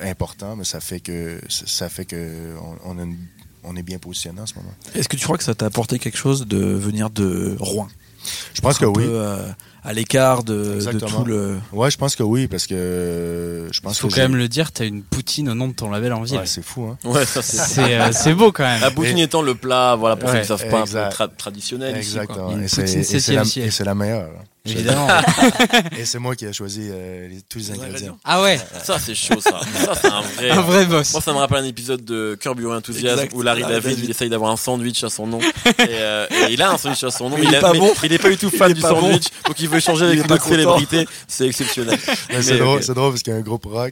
[0.02, 3.18] importants, mais ça fait que ça fait que on, on a une-
[3.66, 4.74] on est bien positionné en ce moment.
[4.96, 7.88] Est-ce que tu crois que ça t'a apporté quelque chose de venir de Rouen?
[8.54, 9.04] Je pense que un oui.
[9.06, 9.46] peu, euh,
[9.84, 11.10] à l'écart de, de Exactement.
[11.20, 11.58] tout le.
[11.74, 14.36] Ouais, je pense que oui, parce que euh, je Il pense faut que quand même
[14.38, 16.38] le dire, t'as une poutine au nom de ton label en ville.
[16.38, 16.98] Ouais, c'est fou, hein.
[17.04, 17.82] Ouais, ça c'est.
[18.00, 18.80] euh, beau quand même.
[18.82, 21.36] La poutine étant le plat, voilà, pour ceux qui ne savent pas, un peu tra-
[21.36, 22.22] traditionnel ici, quoi.
[22.24, 22.50] Exactement.
[22.50, 23.68] A une Et et c'est septième la, ciel.
[23.68, 24.30] et c'est la meilleure.
[24.66, 25.08] Évidemment.
[25.98, 28.18] Et c'est moi qui ai choisi euh, les- tous les ingrédients.
[28.24, 29.60] ah ouais, Ça, c'est chaud, ça.
[29.84, 30.50] Ça, c'est un vrai.
[30.52, 31.12] un vrai boss.
[31.12, 33.34] Moi, ça me rappelle un épisode de Curb Your Enthusiasm Exact.
[33.36, 34.04] où Larry Larry David, David.
[34.06, 35.40] il essaye d'avoir un sandwich à son nom.
[35.66, 37.62] et, euh, et il a un sandwich à son nom, Mais mais il est a-
[37.62, 37.92] pas mais bon.
[38.04, 38.88] il est pas du tout fan du bon.
[38.88, 40.56] sandwich, donc il veut échanger avec Il est une pas autre content.
[40.56, 41.08] célébrité.
[41.28, 42.00] C'est exceptionnel.
[42.42, 42.84] C'est drôle, ok.
[42.84, 43.92] c'est drôle parce qu'il y a un groupe rock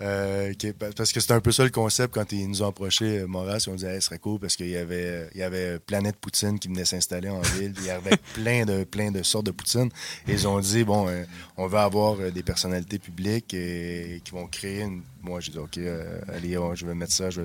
[0.00, 2.68] euh, qui est- parce que c'était un peu ça le concept quand ils nous ont
[2.68, 5.78] approché Moras, on disait hey, ce serait cool parce qu'il y avait il y avait
[5.78, 9.46] Planète Poutine qui venait s'installer en ville, il y avait plein de plein de sortes
[9.46, 9.88] de poutine
[10.26, 11.24] ils ont dit bon euh,
[11.56, 15.58] on va avoir euh, des personnalités publiques et, qui vont créer une moi j'ai dit
[15.58, 17.42] OK euh, allez on- je vais mettre ça, je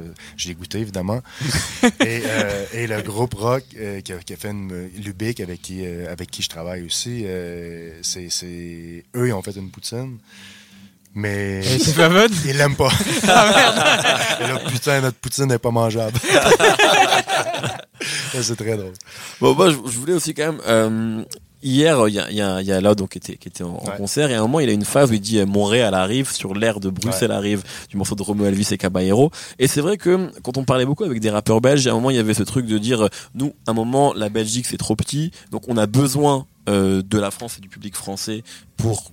[0.48, 1.22] l'ai goûté évidemment.
[2.02, 5.62] et, euh, et le groupe rock euh, qui, a, qui a fait une Lubic avec
[5.62, 9.70] qui euh, avec qui je travaille aussi euh, c'est c'est eux ils ont fait une
[9.72, 10.18] poutine
[11.16, 12.90] mais Et C'est pas bonne il l'aime pas.
[13.24, 16.18] Et là, putain, notre poutine n'est pas mangeable.
[18.42, 18.94] C'est très drôle.
[19.40, 20.62] Bon, moi, je, je voulais aussi quand même.
[20.68, 21.24] euh,
[21.64, 23.64] hier, il y a, y a, il y a Loud, donc, qui était, qui était
[23.64, 23.98] en, Ouais.
[23.98, 26.54] concert, et à un moment, il a une phase où il dit Montréal arrive sur
[26.54, 29.32] l'air de Bruxelles arrive du morceau de Romo Elvis et Caballero.
[29.60, 32.10] Et c'est vrai que quand on parlait beaucoup avec des rappeurs belges, à un moment,
[32.12, 34.96] il y avait ce truc de dire nous, à un moment, la Belgique, c'est trop
[34.96, 38.44] petit, donc on a besoin euh, de la France et du public français
[38.78, 39.12] pour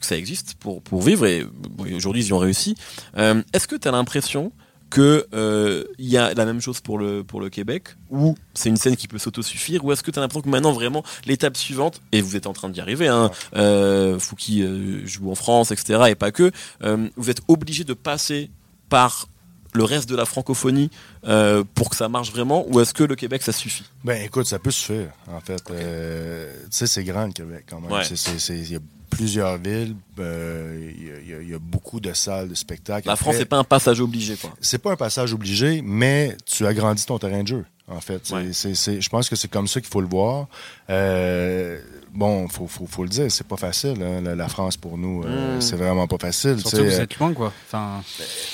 [0.00, 1.46] que ça existe, pour, pour vivre, et
[1.94, 2.74] aujourd'hui, ils y ont réussi.
[3.18, 4.50] Euh, Est-ce que tu as l'impression
[4.90, 8.68] que euh, il y a la même chose pour le pour le Québec ou c'est
[8.68, 11.56] une scène qui peut s'autosuffire ou est-ce que tu as l'impression que maintenant vraiment l'étape
[11.56, 15.70] suivante et vous êtes en train d'y arriver hein, euh, Fouki euh, joue en France
[15.70, 16.50] etc et pas que
[16.82, 18.50] euh, vous êtes obligé de passer
[18.88, 19.28] par
[19.72, 20.90] le reste de la francophonie
[21.24, 23.84] euh, pour que ça marche vraiment ou est-ce que le Québec ça suffit?
[24.04, 25.62] Ben, écoute, ça peut se faire, en fait.
[25.70, 27.92] Euh, tu sais, c'est grand, le Québec, quand même.
[27.92, 28.02] Ouais.
[28.04, 28.80] Il y a
[29.10, 33.06] plusieurs villes, euh, il y y, a- il y a beaucoup de salles de spectacle.
[33.06, 36.36] La Après, France c'est pas un passage obligé quoi c'est pas un passage obligé, mais
[36.46, 37.64] tu agrandis ton terrain de jeu.
[37.88, 38.50] En fait, Ouais.
[38.52, 40.46] c'est- c'est- je pense que c'est comme ça qu'il faut le voir.
[40.88, 41.80] Euh,
[42.14, 44.02] bon, faut, faut, faut le dire, c'est pas facile.
[44.02, 45.60] hein, la, la France pour nous, euh, Mm.
[45.60, 46.58] c'est vraiment pas facile.
[46.60, 47.52] Surtout vous êtes loin, quoi.
[47.66, 48.02] Enfin,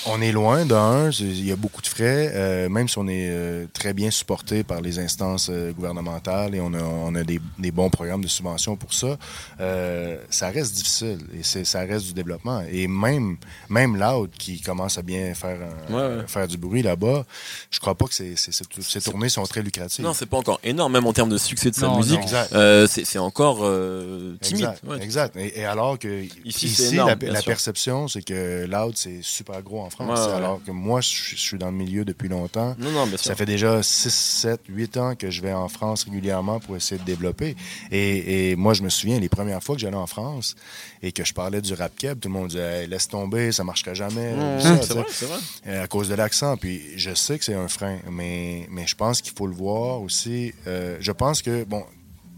[0.05, 3.29] on est loin d'un, il y a beaucoup de frais, euh, même si on est
[3.29, 7.39] euh, très bien supporté par les instances euh, gouvernementales et on a, on a des,
[7.59, 9.17] des bons programmes de subvention pour ça,
[9.59, 12.61] euh, ça reste difficile et c'est, ça reste du développement.
[12.71, 13.37] Et même,
[13.69, 15.57] même Loud qui commence à bien faire,
[15.89, 16.23] un- Ouais, ouais.
[16.27, 17.25] faire du bruit là-bas,
[17.71, 20.03] je crois pas que ces tournées sont très lucratives.
[20.03, 22.19] non c'est pas encore énorme même en termes de succès de sa Non, musique
[22.53, 23.17] euh, c'est c'est
[23.49, 24.83] encore euh, timide Exact.
[24.87, 25.03] Ouais.
[25.03, 25.35] exact.
[25.37, 29.61] Et, et alors que Ici, ici, c'est énorme, la, perception, c'est que Loud, c'est super
[29.61, 30.07] gros en France.
[30.19, 30.35] Ouais, ouais, ouais.
[30.37, 32.75] Alors que moi, je, suis- je suis dans le milieu depuis longtemps.
[32.79, 35.67] non non bien sûr Ça fait déjà 6, 7, 8 ans que je vais en
[35.67, 37.55] France régulièrement pour essayer de développer.
[37.91, 40.55] Et, et moi, je me souviens, les premières fois que j'allais en France
[41.01, 43.63] et que je parlais du rap keb, tout le monde disait Hey, laisse tomber, ça
[43.63, 44.33] marchera jamais.
[44.35, 45.37] Mmh, c'est vrai c'est vrai
[45.67, 46.57] Euh, à cause de l'accent.
[46.57, 50.01] Puis je sais que c'est un frein, mais, mais je pense qu'il faut le voir
[50.01, 50.53] aussi.
[50.67, 51.83] Euh, je pense que, bon,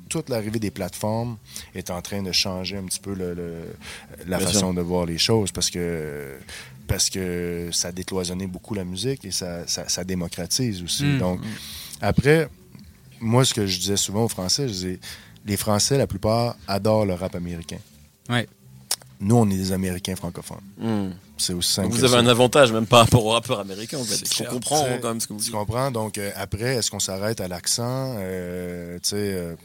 [0.10, 1.38] toute l'arrivée des plateformes
[1.76, 3.76] est en train de changer un petit peu le, le-
[4.28, 6.36] la Bien façon de voir les choses parce que
[6.88, 11.05] parce que ça a décloisonné beaucoup la musique et ça, ça, ça démocratise aussi.
[11.05, 11.20] Mm.
[11.20, 11.39] Donc,
[12.01, 12.49] après,
[13.20, 14.99] moi, ce que je disais souvent aux Français, je disais,
[15.45, 17.78] les Français, la plupart, adorent le rap américain.
[18.28, 18.47] Ouais.
[19.20, 20.64] Nous, on est des Américains francophones.
[20.80, 21.10] Hmm.
[21.38, 22.28] C'est aussi simple Donc que vous avez ça.
[22.28, 24.45] un avantage même par rapport aux rappeurs américains en fait.
[24.47, 25.53] Comprend quand même ce que vous Tu dites.
[25.53, 25.91] comprends?
[25.91, 28.16] Donc, euh, après, est-ce qu'on s'arrête à l'accent?
[28.18, 29.55] Euh, tu sais, euh,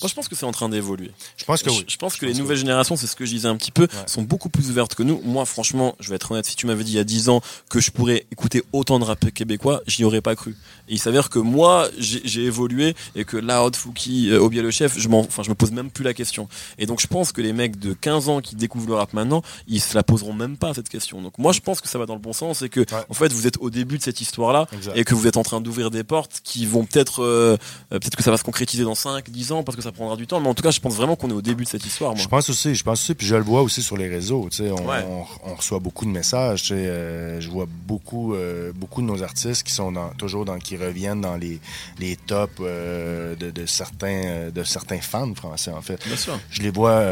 [0.00, 1.10] Moi je pense que c'est en train d'évoluer.
[1.36, 1.84] je pense que oui.
[1.88, 3.88] je pense que les que nouvelles générations, c'est ce que je disais un petit peu,
[4.06, 5.20] sont beaucoup plus ouvertes que nous.
[5.24, 7.40] Moi franchement, je vais être honnête, si tu m'avais dit il y a 10 ans
[7.68, 10.56] que je pourrais écouter autant de rap québécois, j'y aurais pas cru.
[10.88, 14.98] Et il s'avère que moi, j'ai évolué et que Loud, Fouki, euh, Obia le chef,
[14.98, 16.48] je m'en, enfin, je me pose même plus la question.
[16.78, 19.42] Et donc je pense que les mecs de 15 ans qui découvrent le rap maintenant,
[19.68, 21.20] ils se la poseront même pas cette question.
[21.22, 23.04] Donc moi je pense que ça va dans le bon sens et que Ouais.
[23.08, 25.60] en fait vous êtes au début de cette histoire-là et que vous êtes en train
[25.60, 27.56] d'ouvrir des portes qui vont peut-être euh,
[27.92, 30.16] euh, peut-être que ça va se concrétiser dans 5 10 ans parce que ça prendra
[30.16, 31.84] du temps mais en tout cas je pense vraiment qu'on est au début de cette
[31.84, 32.22] histoire moi.
[32.22, 34.48] Je pense aussi, je pense aussi, puis je le vois aussi sur les réseaux.
[34.50, 35.04] Tu sais, on, Ouais.
[35.08, 36.62] on, on reçoit beaucoup de messages.
[36.62, 40.44] Tu sais, euh, je vois beaucoup, euh, beaucoup de nos artistes qui sont dans, toujours
[40.44, 41.60] dans, qui reviennent dans les,
[41.98, 46.00] les tops euh, de, de certains, de certains fans français en fait.
[46.06, 46.38] Bien sûr.
[46.50, 47.04] Je les vois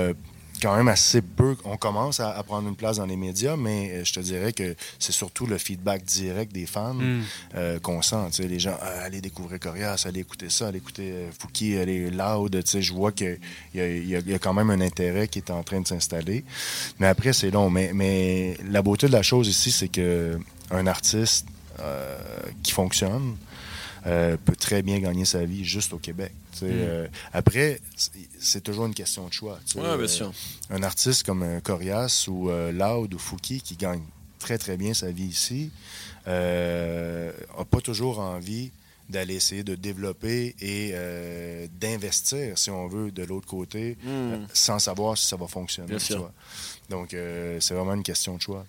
[0.61, 1.57] quand même assez peu.
[1.65, 4.53] On commence à, à prendre une place dans les médias, mais euh, je te dirais
[4.53, 7.23] que c'est surtout le feedback direct des fans Mm.
[7.55, 8.17] euh, qu'on sent.
[8.29, 11.77] Tu sais, les gens, Ah, allez découvrir Corias, allez écouter ça, allez écouter euh, Fouki,
[11.77, 12.63] allez Loud.
[12.65, 13.39] Tu sais, je vois qu'il
[13.75, 16.45] y, y y a quand même un intérêt qui est en train de s'installer.
[16.99, 17.71] Mais après, c'est long.
[17.71, 20.39] Mais, mais la beauté de la chose ici, c'est que
[20.71, 21.47] un artiste
[21.81, 22.19] euh,
[22.63, 23.37] qui fonctionne
[24.07, 26.33] euh, peut très bien gagner sa vie juste au Québec.
[26.53, 27.81] Sais, euh, après,
[28.41, 29.59] c'est- toujours une question de choix.
[29.77, 30.33] Ouais, bien Euh, sûr.
[30.71, 34.03] un artiste comme Corias ou Loud ou Fouki qui gagne
[34.39, 35.71] très très bien sa vie ici,
[36.27, 38.71] euh, a pas toujours envie
[39.09, 44.79] d'aller essayer de développer et euh, d'investir, si on veut, de l'autre côté, euh, sans
[44.79, 45.89] savoir si ça va fonctionner.
[45.89, 46.31] Bien sûr.
[46.91, 48.67] Donc, euh, c'est vraiment une question de choix.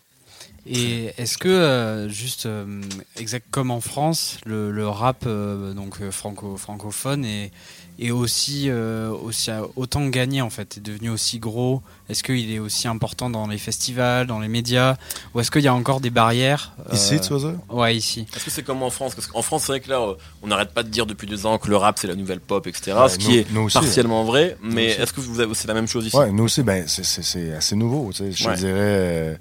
[0.72, 2.82] Et est-ce que, euh, juste euh,
[3.18, 7.52] exact comme en France, le, le rap euh, donc franco francophone est,
[8.00, 11.82] est aussi euh, aussi autant gagné en fait, est devenu aussi gros.
[12.10, 14.96] Est-ce qu'il est aussi important dans les festivals, dans les médias,
[15.34, 17.74] ou est-ce qu'il y a encore des barrières euh, Ici, tu vois ça?
[17.74, 18.26] Ouais, ici.
[18.36, 19.14] Est-ce que c'est comme en France?
[19.16, 21.46] Parce qu'en France, c'est vrai que là, euh, on n'arrête pas de dire depuis deux
[21.46, 22.94] ans que le rap c'est la nouvelle pop, etc.
[23.00, 24.58] Ouais, ce qui nous- est nous aussi, partiellement vrai.
[24.62, 26.16] Mais est-ce que vous avez c'est la même chose ici?
[26.18, 28.12] Ouais, nous aussi, ben, c'est- assez nouveau.
[28.12, 28.32] tu sais.
[28.32, 28.56] Je Ouais.
[28.56, 29.36] te dirais, euh,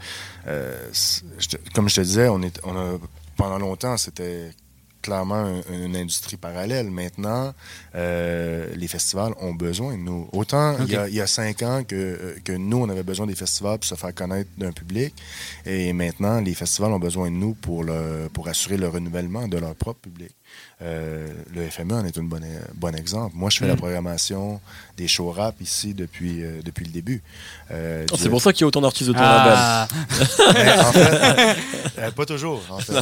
[0.48, 2.98] euh, c'est- je te- comme je te disais, on est, on a,
[3.36, 4.50] pendant longtemps, c'était
[5.02, 5.34] clairement
[5.70, 6.90] un- une industrie parallèle.
[6.90, 7.52] Maintenant,
[7.94, 10.28] euh, les festivals ont besoin de nous.
[10.32, 13.26] Autant il, y a, il y a cinq ans que, que nous, on avait besoin
[13.26, 15.14] des festivals pour se faire connaître d'un public.
[15.66, 19.58] Et maintenant, les festivals ont besoin de nous pour, le, pour assurer le renouvellement de
[19.58, 20.30] leur propre public.
[20.80, 22.40] Euh, le FME en est un bon,
[22.74, 23.34] bon exemple.
[23.36, 23.78] Moi, je fais la Mm.
[23.78, 24.60] programmation
[24.96, 27.20] des shows rap ici depuis, euh, depuis le début.
[27.72, 29.54] Euh, Oh, C'est pour ça qu'il y a autant d'artistes de label.
[29.56, 29.88] Ah,
[30.54, 31.56] Ben, en fait,
[31.98, 32.94] euh, pas toujours, en fait.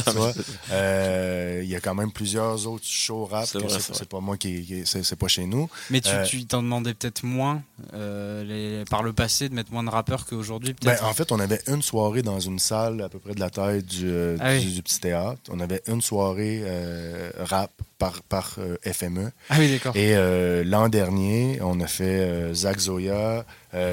[0.71, 4.83] Euh, Il y a quand même plusieurs autres shows rap C'est pas moi qui, qui-
[4.85, 5.69] c'est pas chez nous.
[5.89, 7.61] mais tu Euh, t'en demandais peut-être moins
[7.93, 11.39] euh, les- par le passé de mettre moins de rappeurs qu'aujourd'hui Ben, en fait, on
[11.39, 14.51] avait une soirée dans une salle à peu près de la taille du, euh, Ah
[14.53, 14.65] oui.
[14.65, 15.39] du, du petit théâtre.
[15.51, 19.31] On avait une soirée euh, rap par, par euh, FME.
[19.49, 19.95] ah oui, d'accord.
[19.95, 23.45] Et euh, l'an dernier, on a fait euh, Zach Zoya,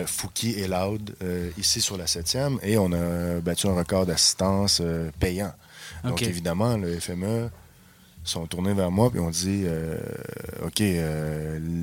[0.07, 1.15] Fouki et Loud
[1.59, 4.81] ici sur la 7e et on a battu un record d'assistance
[5.21, 5.53] payant.
[6.05, 7.51] Donc évidemment, le FME
[8.25, 9.67] sont tournés vers moi et on dit
[10.65, 10.83] OK,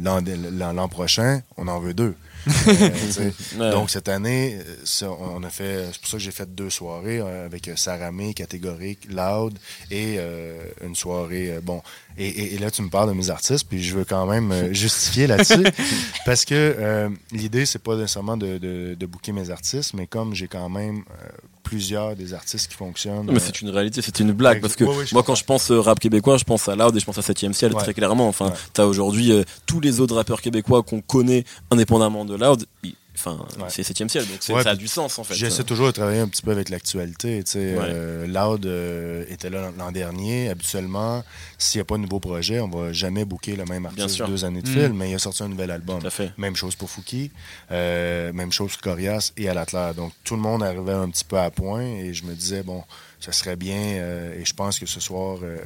[0.03, 2.15] l'an prochain, on en veut deux.
[3.59, 3.71] Euh.
[3.71, 5.87] Donc cette année, ça, on a fait.
[5.91, 9.57] C'est pour ça que j'ai fait deux soirées euh, avec euh, Saramé, catégorique, loud
[9.89, 11.59] et euh, une soirée.
[11.61, 11.81] bon,
[12.17, 14.73] et, et- et là tu me parles de mes artistes, puis je veux quand même
[14.73, 15.63] justifier là-dessus
[16.25, 20.33] parce que euh, l'idée c'est pas nécessairement de, de, de booker mes artistes, mais comme
[20.33, 21.03] j'ai quand même
[21.63, 23.25] plusieurs des artistes qui fonctionnent.
[23.27, 24.59] Non, mais c'est une réalité, c'est une blague.
[24.59, 24.83] Parce que
[25.13, 27.53] moi, quand je pense rap québécois, je pense à Loud et je pense à 7ème
[27.53, 27.81] ciel Ouais.
[27.81, 28.27] très clairement.
[28.27, 28.53] Enfin, Ouais.
[28.73, 32.65] t'as aujourd'hui euh, tous les autres rappeurs québécois qu'on connaît indépendamment de Loud.
[32.83, 33.65] ils- Enfin, Ouais.
[33.69, 35.35] c'est 7ème ciel, donc Ouais, ça a du sens en fait.
[35.35, 37.43] J'essaie toujours de travailler un petit peu avec l'actualité.
[37.43, 37.75] tu sais.
[37.75, 37.83] Ouais.
[37.83, 40.49] Euh, Loud euh, était là l'an dernier.
[40.49, 41.23] Habituellement,
[41.61, 44.15] s'il n'y a pas de nouveau projet, on va jamais booker le même Bien artiste
[44.15, 44.27] sûr.
[44.27, 44.73] deux années de Mm.
[44.73, 45.99] fil, mais il a sorti un nouvel album.
[46.01, 46.31] Tout à fait.
[46.37, 47.31] Même chose pour Fouki,
[47.71, 49.91] euh, même chose pour Corias et Alatler.
[49.95, 52.83] Donc tout le monde arrivait un petit peu à point et je me disais, bon,
[53.19, 55.57] ça serait bien euh, et je pense que ce soir, euh,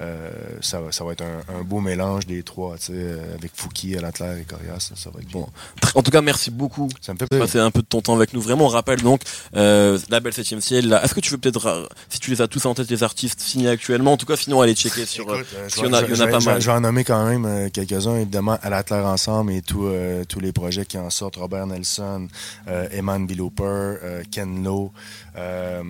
[0.00, 3.50] euh, ça, va, ça va être un, un beau mélange des trois, tu sais, avec
[3.54, 4.78] Fouki, Alatler et Corias.
[4.80, 5.46] Ça, ça va être bon.
[5.94, 6.88] En tout cas, merci beaucoup.
[7.00, 7.46] Ça me fait plaisir.
[7.46, 8.40] passer un peu de ton temps avec nous.
[8.40, 9.22] Vraiment, on rappelle donc
[9.56, 10.88] euh, la belle 7ème ciel.
[10.88, 11.04] Là.
[11.04, 13.68] Est-ce que tu veux peut-être, si tu les as tous en tête, les artistes signés
[13.68, 15.28] actuellement, en tout cas, sinon aller checker sur.
[15.30, 16.60] euh, Écoute, euh, je a- il y en je a pas mal.
[16.60, 19.84] Je vais en nommer quand même euh, quelques-uns, évidemment, à la Claire Ensemble et tout,
[19.86, 21.36] euh, tous les projets qui en sortent.
[21.36, 22.28] Robert Nelson,
[22.68, 24.92] euh, Eman Biloper, euh, Ken Lo.
[25.36, 25.82] euh,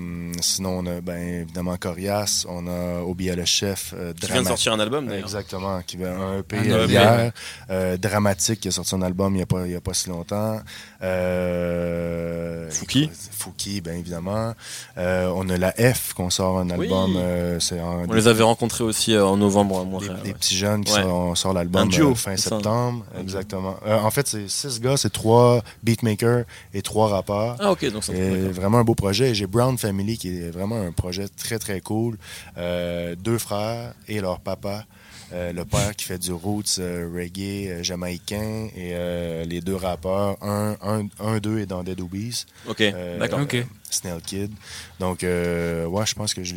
[0.43, 4.47] sinon, on a ben, évidemment Corias, on a Obia le chef, euh, qui vient de
[4.49, 5.25] sortir un album d'ailleurs.
[5.25, 7.33] Exactement, qui va un EP Un EP, hier.
[7.71, 9.95] Euh, Dramatique qui a sorti un album il n'y a, pas- il y a pas
[9.95, 10.61] si longtemps.
[11.03, 13.11] Euh, Fouki.
[13.33, 14.55] Fouki, bien évidemment.
[14.99, 17.15] Euh, on a la F qu'on sort un album.
[17.17, 20.85] euh, en- On les avait rencontrés aussi euh, en novembre à des, des petits jeunes
[20.85, 22.57] qui on sort l'album Un duo, euh, fin c'est ça.
[22.57, 23.05] septembre.
[23.21, 23.77] Exactement.
[23.87, 26.45] Euh, en fait, c'est six gars, c'est trois beatmakers
[26.75, 27.57] et trois rappeurs.
[27.61, 29.31] Ah ok, donc Et vraiment un beau projet.
[29.31, 32.19] Et J'ai Brown Family qui est vraiment un projet très très cool.
[32.57, 34.85] Euh, deux frères et leur papa.
[35.33, 39.75] Euh, le père qui fait du roots euh, reggae euh, jamaïcain et euh, les deux
[39.77, 40.37] rappeurs.
[40.43, 42.47] Un, un, un d'eux est dans Dead Obies.
[42.67, 43.41] Ok, Euh, d'accord.
[43.41, 43.57] Ok.
[43.91, 44.51] Snell Kid.
[45.01, 46.55] Donc, euh, ouais, je pense que je,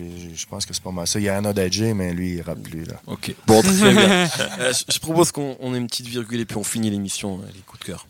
[0.50, 1.20] pense que c'est pas mal ça.
[1.20, 2.86] Il y a Anna Dadji, mais lui, il rappe plus.
[2.86, 2.96] Là.
[3.08, 3.34] Ok.
[3.48, 4.28] Bon, très bien.
[4.60, 7.62] Euh, je, propose qu'on on ait une petite virgule et puis on finit l'émission, les
[7.62, 8.06] coups de cœur.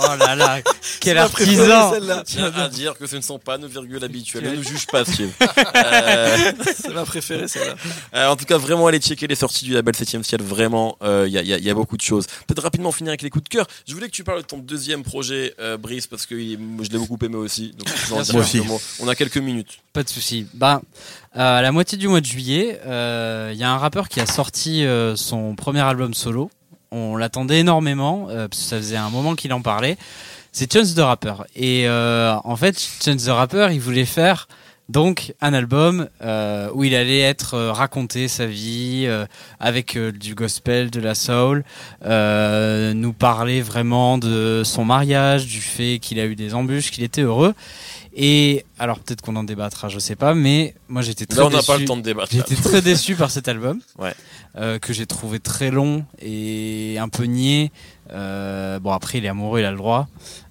[0.00, 0.60] Oh là là,
[1.00, 2.22] quel artisan celle-là.
[2.26, 4.44] Tiens à dire que ce ne sont pas nos virgules habituelles.
[4.44, 5.30] Ne nous juge pas, Steve.
[5.74, 7.74] Euh, C'est ma préférée, celle-là.
[8.14, 10.42] euh, en tout cas, vraiment, allez checker les sorties du label 7ème ciel.
[10.42, 12.26] Vraiment, il y, a, y a- y a beaucoup de choses.
[12.46, 13.66] Peut-être rapidement finir avec les coups de cœur.
[13.86, 16.98] Je voulais que tu parles de ton deuxième projet, euh, Brice, parce que je l'ai
[16.98, 17.72] beaucoup aimé aussi.
[17.78, 17.88] Donc,
[18.30, 18.64] Bien sûr.
[18.64, 18.80] mots.
[19.00, 19.78] On a quelques minutes.
[19.92, 20.46] Pas de souci.
[20.54, 20.80] Ben,
[21.36, 24.20] euh, à la moitié du mois de juillet, euh, il y a un rappeur qui
[24.20, 26.50] a sorti euh, son premier album solo.
[26.92, 29.96] On l'attendait énormément euh, parce que ça faisait un moment qu'il en parlait.
[30.52, 31.34] C'est Chance the Rapper.
[31.56, 34.46] Et euh, en fait, Chance the Rapper, il voulait faire
[34.90, 39.24] donc un album euh, où il allait être euh, raconter sa vie euh,
[39.58, 41.64] avec euh, du gospel, de la soul,
[42.04, 47.04] euh, nous parler vraiment de son mariage, du fait qu'il a eu des embûches, qu'il
[47.04, 47.54] était heureux.
[48.14, 51.50] Et alors peut-être qu'on en débattra, je sais pas, mais moi j'étais très Là, on
[51.50, 51.66] n'a déçu.
[51.66, 52.36] pas le temps de débattre.
[52.36, 52.44] là.
[52.46, 54.12] J'étais très déçu par cet album, Ouais.
[54.58, 57.70] euh, que j'ai trouvé très long et un peu niais.
[58.10, 60.08] Euh, bon après il est amoureux, il a le droit.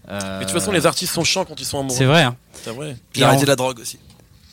[0.10, 1.96] Euh, Mais de toute façon, les artistes sont chiants quand ils sont amoureux.
[1.96, 2.24] C'est vrai.
[2.24, 2.36] Hein.
[2.64, 2.98] C'est vrai.
[3.14, 4.00] Puis arrêter en- la drogue aussi.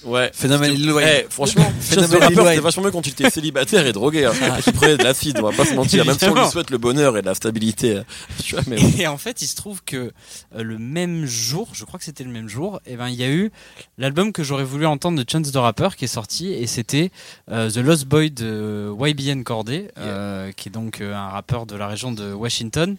[0.05, 0.31] Ouais.
[0.33, 1.25] Phénomène Lil Wayne.
[1.25, 4.27] Eh, franchement, Phénomène c'était vachement mieux quand tu étais célibataire et drogué.
[4.27, 4.33] Hein.
[4.59, 6.05] Et tu prenais de l'acide, on va pas se mentir.
[6.05, 8.01] Même si on lui souhaite le bonheur et de la stabilité.
[8.43, 11.85] Tu vois, mais Et en fait, il se trouve que euh, le même jour, je
[11.85, 13.51] crois que c'était le même jour, et ben il y a eu
[13.99, 17.11] l'album que j'aurais voulu entendre de Chance the Rapper qui est sorti, et c'était
[17.51, 21.89] euh, The Lost Boy de YBN Corday, euh, qui est donc un rappeur de la
[21.89, 22.97] région de Washington,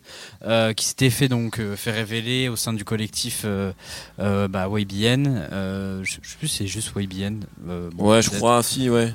[0.75, 3.45] qui s'était fait donc fait révéler au sein du collectif
[4.17, 5.47] bah, YBN.
[6.03, 7.41] je, je sais plus, c'est juste YBN.
[7.67, 9.11] euh, bon, ouais, je crois, si, ouais.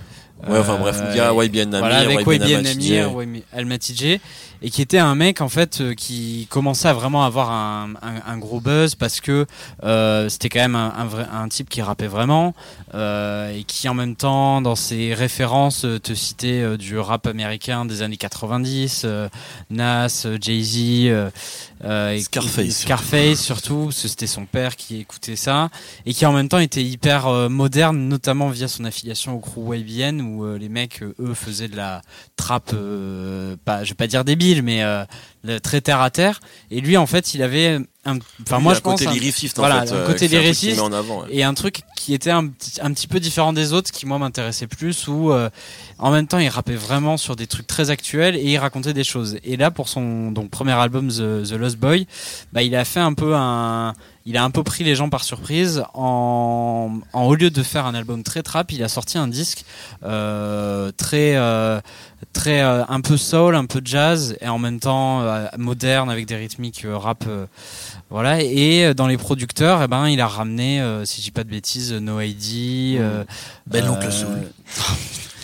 [0.49, 2.93] Ouais, enfin bref, il y a YBN Namir, Voilà, avec YBN YBN Amatidje.
[2.99, 4.19] Amir, YBN Almatidje,
[4.63, 8.31] et qui était un mec en fait euh, qui commençait à vraiment avoir un, un-
[8.33, 9.47] un gros buzz parce que
[9.85, 12.53] euh, c'était quand même un, un vrai, un type qui rappait vraiment
[12.95, 17.27] euh, et qui en même temps dans ses références euh, te citait euh, du rap
[17.27, 19.29] américain des années 90, euh,
[19.71, 21.31] Nas, euh, Jay-Z,
[21.85, 25.71] euh, Scarface, Scarface surtout, parce que c'était son père qui écoutait ça
[26.07, 29.75] et qui en même temps était hyper euh, moderne, notamment via son affiliation au crew
[29.77, 32.03] YBN où euh, les mecs eux faisaient de la
[32.37, 32.75] trappe,
[33.65, 34.83] pas, je vais pas dire débile, mais
[35.45, 36.41] le- très terre à terre.
[36.71, 39.63] Et lui en fait, il avait un, enfin moi je pense côté un- lyriciste, en
[39.63, 39.93] voilà, fait.
[39.93, 40.81] un euh, côté lyriciste.
[40.81, 41.23] en avant.
[41.23, 41.29] ouais.
[41.31, 44.19] et un truc qui était un petit, un petit peu différent des autres, qui moi
[44.19, 45.49] m'intéressait plus, où euh,
[45.99, 49.05] en même temps il rappait vraiment sur des trucs très actuels et il racontait des
[49.05, 49.39] choses.
[49.45, 52.07] Et là pour son donc premier album The, The Lost Boy,
[52.53, 53.95] bah il a fait un peu un,
[54.27, 57.87] il a un peu pris les gens par surprise en, en au lieu de faire
[57.87, 59.65] un album très trap, il a sorti un disque
[60.03, 61.81] euh, très euh,
[62.33, 66.27] très euh, un peu soul, un peu jazz et en même temps euh, moderne avec
[66.27, 67.25] des rythmiques euh, rap.
[67.27, 67.47] euh,
[68.11, 71.31] voilà et euh, dans les producteurs, eh ben il a ramené, euh, si je dis
[71.31, 73.25] pas de bêtises, No ID, euh,
[73.67, 74.29] Ben euh, l'oncle Soul.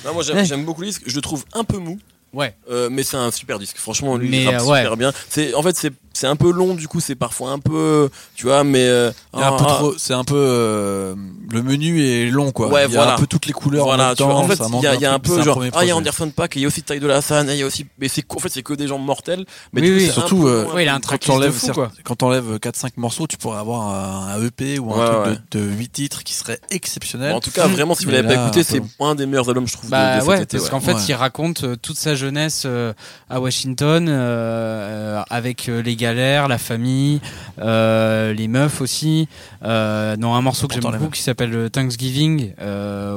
[0.05, 1.03] Non, moi, j'aime beaucoup le disque.
[1.07, 1.99] Je le trouve un peu mou.
[2.33, 2.55] Ouais.
[2.71, 3.77] Euh, mais c'est un super disque.
[3.79, 4.81] Franchement, lui, Mais, il rappe euh, ouais.
[4.83, 5.13] super bien.
[5.29, 8.47] C'est, en fait, c'est, c'est un peu long, du coup, c'est parfois un peu, tu
[8.47, 11.15] vois, mais, euh, a ah, c'est un peu euh,
[11.51, 12.69] le menu est long quoi.
[12.69, 13.15] Ouais, il y a voilà.
[13.15, 14.95] un peu toutes les couleurs en voilà, même tu vois, en fait, il y a,
[14.97, 15.97] y a un peu genre, ah, il y a.
[15.97, 18.09] Anderson Paak, il y a aussi Ty de la San, il y a aussi, mais
[18.09, 19.45] c'est, en fait, c'est que des gens mortels.
[19.73, 20.11] Mais Oui, oui.
[20.11, 21.75] Surtout, peu euh, moins- Ouais, il a un quand tracklist tu de enlèves fou, certes-
[21.75, 21.93] quoi.
[22.05, 25.61] quand t'enlèves 4-5 morceaux, tu pourrais avoir un, EP ou un Ouais, truc ouais.
[25.61, 27.31] De, de 8 titres qui serait exceptionnel.
[27.33, 29.67] Bon, en tout cas, vraiment, si vous l'avez pas écouté, c'est un des meilleurs albums,
[29.67, 32.93] je trouve, de- Bah ouais, parce qu'en fait, il raconte toute sa jeunesse euh,
[33.29, 37.21] à Washington, euh, euh, avec les galères, la famille,
[37.59, 39.29] les meufs aussi.
[39.63, 42.53] Dans un morceau que j'aime beaucoup qui s'appelle Thanksgiving,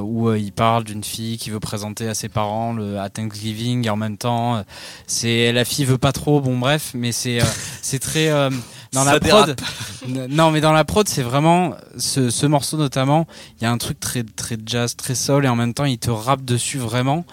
[0.02, 3.90] où il parle d'une fille qui veut présenter à ses parents le, à Thanksgiving et
[3.90, 4.64] en même temps,
[5.08, 6.42] c'est la fille veut pas trop.
[6.42, 7.40] Bon bref, mais c'est
[7.82, 8.30] c'est très
[8.94, 9.56] dans Ça la prod.
[10.30, 13.26] Non, mais dans la prod, c'est vraiment ce, ce morceau notamment.
[13.60, 15.98] Il y a un truc très très jazz, très soul, et en même temps, il
[15.98, 17.26] te rappe dessus vraiment.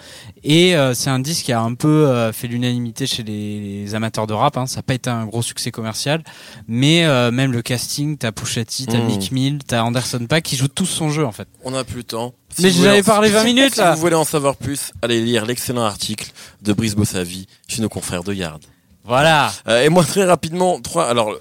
[0.45, 3.93] Et euh, c'est un disque qui a un peu euh, fait l'unanimité chez les, les
[3.95, 4.55] amateurs de rap.
[4.55, 4.67] Hein.
[4.67, 6.23] Ça n'a pas été un gros succès commercial,
[6.67, 9.05] mais euh, même le casting, t'as Pusha T, t'as Mm.
[9.07, 11.47] Meek Mill, t'as Anderson Paak qui jouent tous son jeu en fait.
[11.65, 12.33] On a plus le temps.
[12.59, 13.93] Mais vous je vous avais voulez en- parlé 20 minutes, Si là.
[13.95, 16.31] vous voulez en savoir plus, allez lire l'excellent article
[16.61, 18.61] de Brice Bossavi chez nos confrères de Yard.
[19.03, 19.51] Voilà.
[19.67, 21.09] Euh, et moi, très rapidement, trois.
[21.09, 21.35] Alors,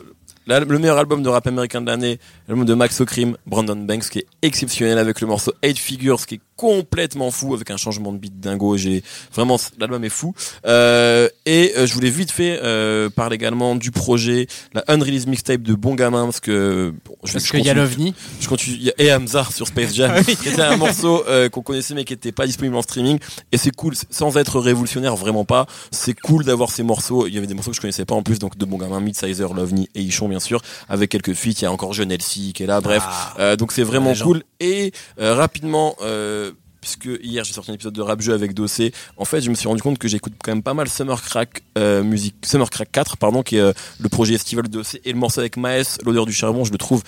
[0.59, 2.19] le meilleur album de rap américain de l'année,
[2.51, 6.35] l'album de Max O'Crim, Brandon Banks, qui est exceptionnel avec le morceau Eight Figures, qui
[6.35, 8.77] est complètement fou avec un changement de beat dingo.
[8.77, 10.35] J'ai vraiment l'album est fou.
[10.67, 15.63] Euh, et euh, je voulais vite fait euh, parler également du projet, la unreleased mixtape
[15.63, 18.15] de Bon Gamin, parce que bon, je, Parce qu'il y a l'OVNI.
[18.41, 18.77] je continue.
[18.77, 21.95] Il y a et Hamza sur Space Jam, qui était un morceau euh, qu'on connaissait
[21.95, 23.21] mais qui était pas disponible en streaming.
[23.53, 25.67] Et c'est cool, sans être révolutionnaire, vraiment pas.
[25.93, 27.29] C'est cool d'avoir ces morceaux.
[27.29, 28.99] Il y avait des morceaux que je connaissais pas en plus, donc de bon gamin,
[28.99, 31.51] Midsizer, Lovni et Ichon bien sûr, avec quelques feats.
[31.51, 32.81] Il y a encore Jeune Elsie qui est là.
[32.81, 33.35] Bref, Ah.
[33.39, 34.43] Euh, donc c'est vraiment cool.
[34.61, 35.95] Et euh, rapidement.
[36.03, 39.51] Euh, Puisque hier j'ai sorti un épisode de rap jeu avec Dossé, en fait je
[39.51, 42.71] me suis rendu compte que j'écoute quand même pas mal Summer Crack euh, musique, Summer
[42.71, 45.59] Crack 4 pardon, qui est euh, le projet estival de Dossé et le morceau avec
[45.59, 47.03] Maes, l'odeur du charbon, je le trouve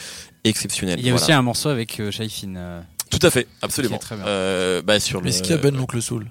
[0.45, 0.99] exceptionnel.
[0.99, 1.24] Il y a Voilà.
[1.24, 2.55] aussi un morceau avec euh, Shaifin.
[2.57, 2.83] euh.
[3.11, 3.97] Tout à fait, absolument.
[3.97, 4.26] Qui est très bien.
[4.26, 5.28] Euh, bah, sur le.
[5.28, 6.26] Est-ce qu'il y a Ben l'oncle Soul?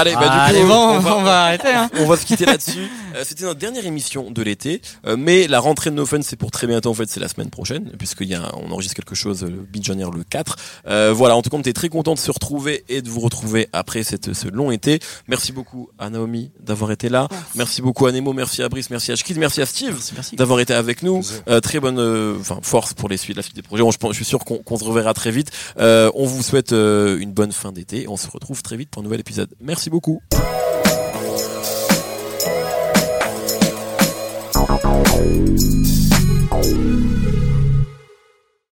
[0.00, 1.68] Allez, bah, Ah, du coup, allez, bon, on, on, va, va, arrêter.
[1.68, 1.90] Hein.
[1.98, 2.88] on va se quitter là-dessus.
[3.16, 6.36] Euh, C'était notre dernière émission de l'été, euh, mais la rentrée de No Fun, c'est
[6.36, 6.90] pour très bientôt.
[6.90, 9.46] En fait, c'est la semaine prochaine, puisqu'il y a, un- on enregistre quelque chose euh,
[9.48, 10.56] le Beat Journey le 4.
[10.88, 11.36] Euh, voilà.
[11.36, 14.02] En tout cas, on était très content de se retrouver et de vous retrouver après
[14.02, 15.00] cette, ce long été.
[15.28, 17.28] Merci beaucoup à Naomi d'avoir été là.
[17.54, 20.36] Merci beaucoup à Nemo, merci à Brice, merci à Shkid, merci à Steve Merci, merci.
[20.36, 21.22] d'avoir été avec nous.
[21.48, 23.82] Euh, très bonne euh, enfin, force pour les suites, la suite des projets.
[23.82, 25.50] Bon, je, pense- je suis sûr qu'on qu'on se reverra très vite.
[25.78, 28.06] Euh, on vous souhaite euh, une bonne fin d'été.
[28.08, 29.48] On se retrouve très vite pour un nouvel épisode.
[29.60, 30.20] Merci beaucoup.
[36.48, 37.65] Thank